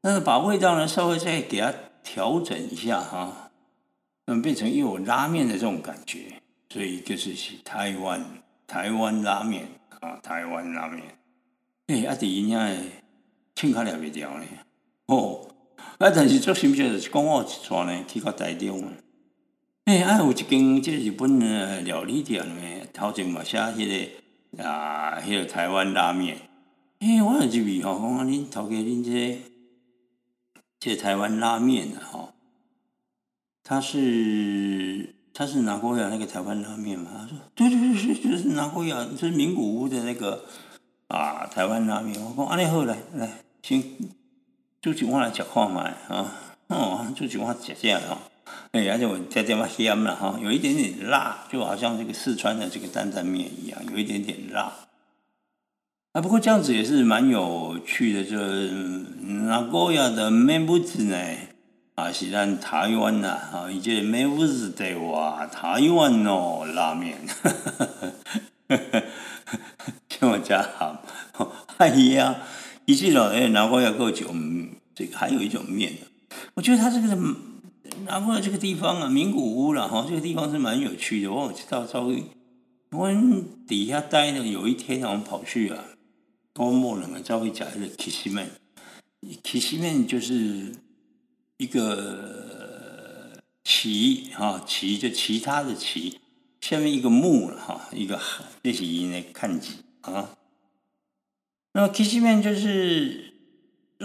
[0.02, 1.74] 但是把味道呢稍微再给他
[2.04, 3.52] 调整一下哈，
[4.26, 8.24] 那么变成又有拉面的这种感觉，所以就是是台湾
[8.68, 9.68] 台湾拉面
[10.02, 11.04] 啊，台湾拉面。
[11.88, 12.84] 哎，阿弟人家。
[13.58, 14.46] 请卡了袂掉呢，
[15.06, 15.96] 哦，啊！
[15.98, 18.84] 但是做甚物就是讲我一撮呢去到台中，
[19.86, 23.88] 诶，啊有一间即日本诶料理店呢，头前嘛写迄
[24.58, 26.38] 个啊，迄个台湾拉面，
[27.02, 29.40] 诶，我入去吼，讲啊，恁头家恁这
[30.80, 32.34] 这台湾拉面啊，吼，
[33.64, 37.12] 他是他是拿过呀那个台湾拉面嘛？
[37.14, 40.46] 他说，对对对对，就是拿过呀，就是名古屋的那个
[41.10, 42.20] 啊台湾拉面。
[42.20, 43.30] 我讲，安尼好来来。
[43.62, 43.84] 先
[44.82, 46.32] 就请我来食看卖啊！
[46.70, 48.18] 哦，煮一碗食食吼，
[48.72, 54.74] 哎，而且我加点嘛咸了哈，有一点点辣，就好像这个四川的这个担担面一样，有一点点辣。
[56.14, 58.38] 啊，不过这样子也是蛮有趣的，就
[59.48, 61.18] 那高雅的面不子呢，
[61.96, 67.18] 啊，是咱台湾呐，啊，以及面不子的话，台湾哦拉面，
[70.08, 71.04] 听我讲好，
[71.78, 72.36] 哎呀。
[72.88, 74.28] 以及老，哎，南瓜要够久，
[74.94, 75.92] 这个还有一种面
[76.54, 77.18] 我觉得它这个
[78.06, 81.32] 南瓜这个地方啊，名古屋了哈，这个地方是蛮有趣的。
[81.32, 82.24] 我知道稍微，
[82.92, 85.84] 我们底下待呢，有一天我们跑去啊，
[86.54, 88.52] 多莫人啊，稍微讲一个 kiss 面
[89.44, 90.76] ，kiss 面就是
[91.58, 93.32] 一个
[93.64, 96.20] 旗哈，旗就其他的旗，
[96.62, 98.22] 下面一个木了哈，一个
[98.62, 100.30] 这是应该看几啊。
[101.74, 103.34] 那么 K 西面就是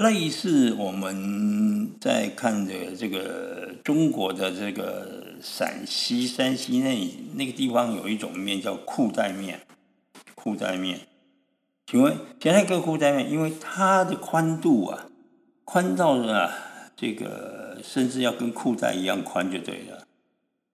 [0.00, 9.60] 类似我们在看的这个中国的这个陕西、山西那那个地方有一种面叫裤带面，
[10.34, 11.00] 裤带面。
[11.86, 15.06] 请问现在个裤带面，因为它的宽度啊，
[15.66, 16.50] 宽到了
[16.96, 20.06] 这个甚至要跟裤带一样宽就对了。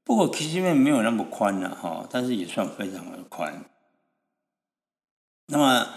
[0.04, 3.64] 不过 K 西面没有那么宽了哈，但是也算非常的宽。
[5.48, 5.88] 那么。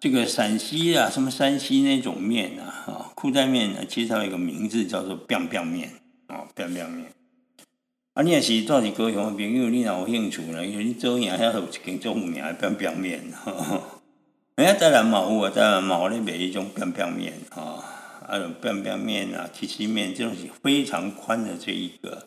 [0.00, 5.90] 这个陕西啊，什么山西那种面啊，啊，裤带面呢，介绍一个名字叫做 “biang biang 面”
[6.26, 7.12] 啊，“biang biang 面”。
[8.14, 10.64] 啊，你也是到底高雄的朋友，你若有兴趣呢？
[10.64, 13.22] 因为你做嘢遐有一间做有名的 “biang biang 面”。
[14.56, 17.84] 人家台南嘛有啊，台南嘛咧卖一种 “biang biang 面”啊，啊，
[18.26, 22.26] 还有便便面啊、七七面这种是非常宽的这一个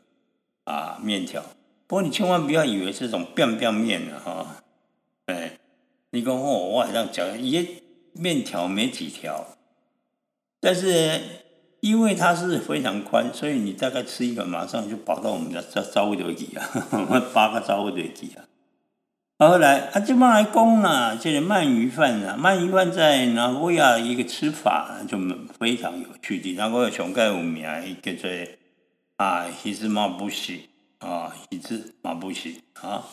[0.66, 1.44] 啊面条。
[1.88, 4.56] 不过你千万不要以为这种便便面啊，哈，
[6.14, 7.82] 你讲哦，我晚上讲一
[8.14, 9.58] 面条没几条，
[10.62, 11.20] 但是
[11.80, 16.70] 因为它是非常宽，所以你大概吃一个，马上就饱到我们的招招胃里啊，
[17.34, 18.46] 八 个招胃里啊。
[19.40, 25.18] 后来啊，这帮来讲啦，这个鳗鱼饭啊，鳗鱼饭在哪国亚一个吃法就
[25.58, 26.54] 非常有趣的。
[26.54, 27.66] 那个熊盖有名
[28.04, 28.30] 叫做
[29.18, 33.04] 啊，西子马布西啊，西子马布西啊。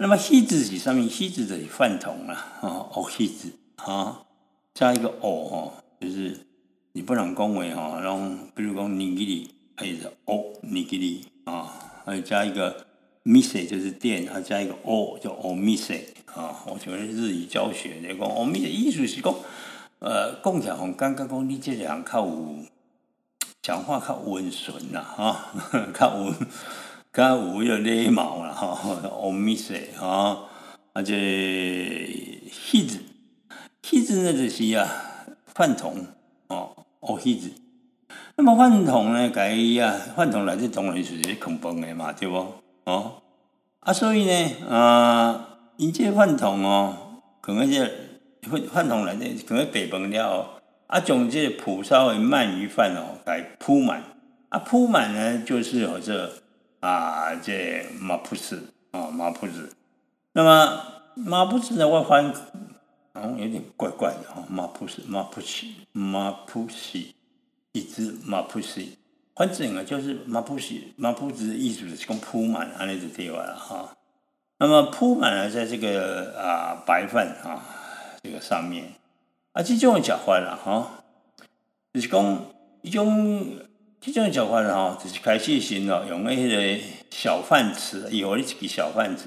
[0.00, 2.32] 那么西子是上面西子的饭桶啊，
[2.62, 4.22] 啊，哦西子啊，
[4.72, 6.46] 加一个哦哦，就是
[6.92, 11.70] 你不能恭维哈，然后比如讲尼基里还是哦尼基里啊，
[12.04, 12.86] 还有加一个。
[13.22, 15.92] miss，就是店，还加一个哦叫 o miss
[16.24, 19.32] 啊，我觉得日语教学你讲 o mise 意思是讲，
[19.98, 22.56] 呃，讲起来很感觉讲你这人较有
[23.60, 25.52] 讲话较温顺啦，哈，
[25.92, 26.34] 较有
[27.12, 28.78] 较有迄个礼貌啦，哈
[29.10, 30.44] ，o mise 啊，
[31.04, 31.12] 这
[32.48, 34.88] his，his 呢就是啊
[35.46, 36.06] 饭桶
[36.46, 37.50] 哦，o his，
[38.36, 42.46] 那么饭桶呢，改啊饭桶来自当然就是空饭的嘛，对不？
[42.84, 43.22] 哦，
[43.80, 47.84] 啊，所以呢，啊，因这饭桶哦，可能这
[48.42, 54.04] 饭饭桶内底可能白饭了，啊，将这蒲烧的鳗鱼饭哦，来铺满，
[54.50, 56.30] 啊，铺满呢就是有这
[56.80, 59.74] 啊，这马普斯啊，马普斯。
[60.32, 60.82] 那么
[61.14, 62.32] 马铺子呢，我发现
[63.12, 67.14] 好像有点怪怪的哈，马普斯，马普西，马普西，
[67.72, 68.96] 一只马普西。
[69.34, 73.96] 反正啊，就是马普西马普斯的意思是讲铺满安尼就对了哈。
[74.58, 77.64] 那么铺满了在这个啊白饭啊
[78.22, 78.92] 这个上面
[79.52, 81.02] 啊，这种讲法了哈，
[81.92, 82.44] 就是讲
[82.82, 83.58] 一种
[84.00, 86.80] 这种讲法了哈，就是开始时哦用那个
[87.10, 89.24] 小饭匙，以后你一个小饭匙，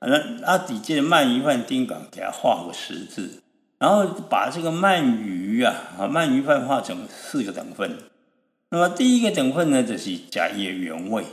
[0.00, 3.42] 那啊底这个鳗鱼饭丁港给它画个十字，
[3.78, 7.98] 然后把这个鳗鱼啊啊鳗鱼饭画成四个等份。
[8.70, 11.24] 那么第一个等份呢，就是加一原味。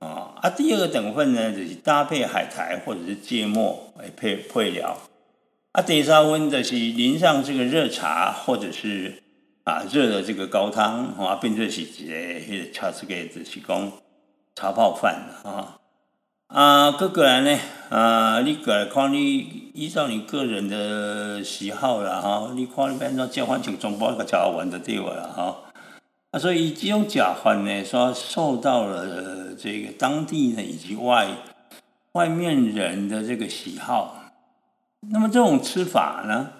[0.00, 4.98] 啊，啊，第二个等份呢，就是搭配海苔或者是芥末来配配料，
[5.72, 9.19] 啊，第三温就是淋上这个热茶或者是
[9.70, 13.92] 啊热的这个高汤啊，变成是一个迄个茶这个就是讲
[14.56, 15.78] 茶泡饭啊，
[16.48, 17.58] 啊，各个人呢
[17.88, 25.56] 啊，你个来看你依照你个人的喜好啦哈，你看你变成交换成中包个茶碗的对了哈。
[26.32, 31.28] 啊，所以这种假饭呢，说受到了这个当地呢以及外
[32.12, 34.16] 外面人的这个喜好。
[35.12, 36.50] 那么这种吃法呢，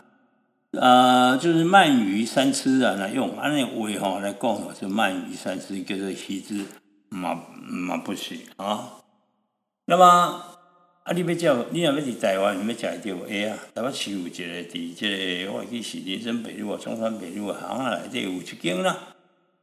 [0.72, 6.64] 呃，就是鳗鱼三吃啊，那用按那味哈来讲，是鳗鱼三吃，叫做西子
[7.08, 7.34] 马
[7.66, 9.02] 马不是啊。
[9.86, 10.04] 那么
[11.02, 18.96] 啊，你要叫你若要伫台湾，你要食一条哎啊，台湾市有一个伫这个我记是林森北路啊、中山北路啊，行啊内底有一间啦。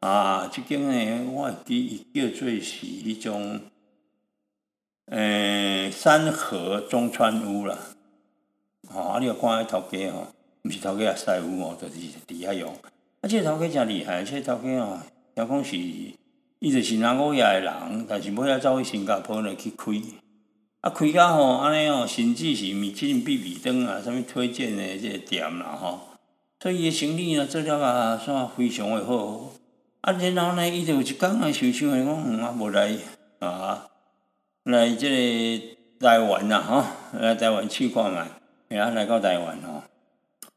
[0.01, 3.61] 啊，即间呢，我记伊叫做是迄种，
[5.05, 7.77] 诶，山河中川屋啦。
[8.89, 10.27] 吼，啊，你有看迄头家吼，
[10.63, 11.95] 毋是头家也师傅哦，就是
[12.27, 12.73] 伫遐用。
[13.21, 14.99] 啊，即个头家真厉害，即个头家哦，
[15.35, 19.91] 听讲是，伊就是南国亚诶人，但是尾仔走去新加坡咧去开。
[20.81, 25.99] 啊，开甲吼，安尼哦，甚至是米其林必比登啊，啥物推荐诶即个店啦吼。
[26.59, 29.51] 所以伊诶生意呢，做了啊，算非常诶好。
[30.01, 32.95] 啊，然后呢，伊就有一工啊，想想诶，讲嗯啊，无来
[33.39, 33.87] 啊，
[34.63, 35.67] 来即
[35.99, 36.83] 个台湾呐，吼，
[37.19, 38.27] 来台湾去看卖，
[38.67, 39.83] 然后来到台湾吼，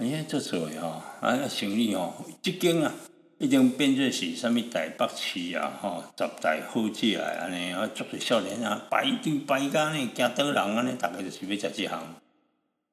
[0.01, 2.91] 哎，做做诶吼，啊，生意吼，即间啊，
[3.37, 12.03] 已经变做是啥物台北市啊，吼，十大好食啊安尼，啊，足个少年啊，排队排甲呢，惊倒人安尼，大概就是要食即项。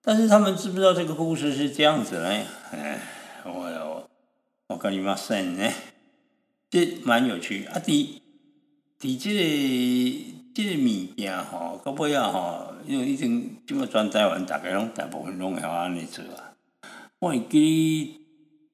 [0.04, 2.30] 但是他们知不知道这个故事是这样子呢？
[2.72, 3.00] 哎，
[3.46, 4.10] 我
[4.68, 5.72] 我跟你妈说呢。
[6.70, 7.80] 这蛮有趣啊！
[7.80, 8.20] 伫
[9.00, 16.57] 伫即个即个物件吼，到尾啊吼，因为已经即么全台湾，大概拢大部分拢会晓安尼做啊。
[17.20, 18.22] 我记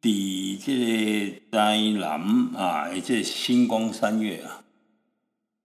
[0.02, 2.20] 伫即个台南
[2.58, 4.66] 啊，即个星光三月啊，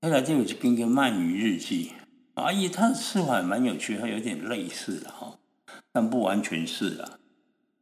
[0.01, 1.91] 后来就有一篇叫《鳗鱼日记》
[2.41, 5.39] 啊，伊它的吃法蛮有趣，它有点类似的哈，
[5.91, 7.19] 但不完全是啊。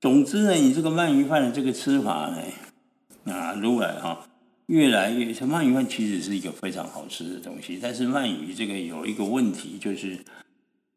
[0.00, 4.26] 总之呢，你这个鳗鱼饭的这个吃法呢，啊，如来哈。
[4.64, 10.24] 越来越，鳗鱼饭其实是一个非常好吃的东西，但是鳗鱼这个有一个问题，就是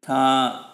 [0.00, 0.69] 它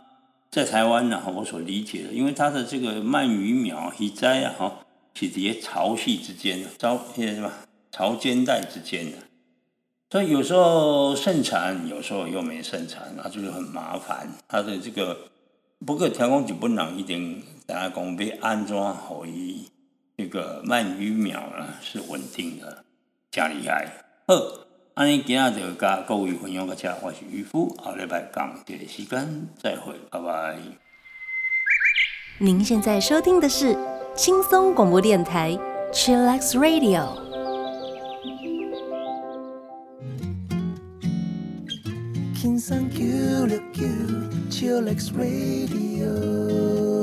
[0.51, 4.73] 在台湾呢，我所理解的，因为它的这个鳗鱼苗移栽啊，哈，
[5.15, 7.53] 是伫咧潮汐之间，潮那什么
[7.91, 9.19] 潮间带之间的，
[10.11, 14.29] 所以有时候盛产，有时候又没盛产，那就是很麻烦。
[14.49, 15.29] 它的这个
[15.85, 19.69] 不过调控就不能一定大家讲被安装好一
[20.17, 22.85] 这个鳗鱼苗呢是稳定的，
[23.31, 24.05] 加厉害。
[24.27, 24.66] 二，
[24.97, 30.57] 安尼今仔就甲各位分享到这，我是渔夫，下礼拜讲这个时间再会，拜拜。
[32.39, 33.77] 您现在收听的是
[34.15, 35.55] 轻松广播电台
[35.93, 37.07] Chillax Radio。
[42.35, 43.85] 轻松九六九
[44.51, 46.96] Chillax Radio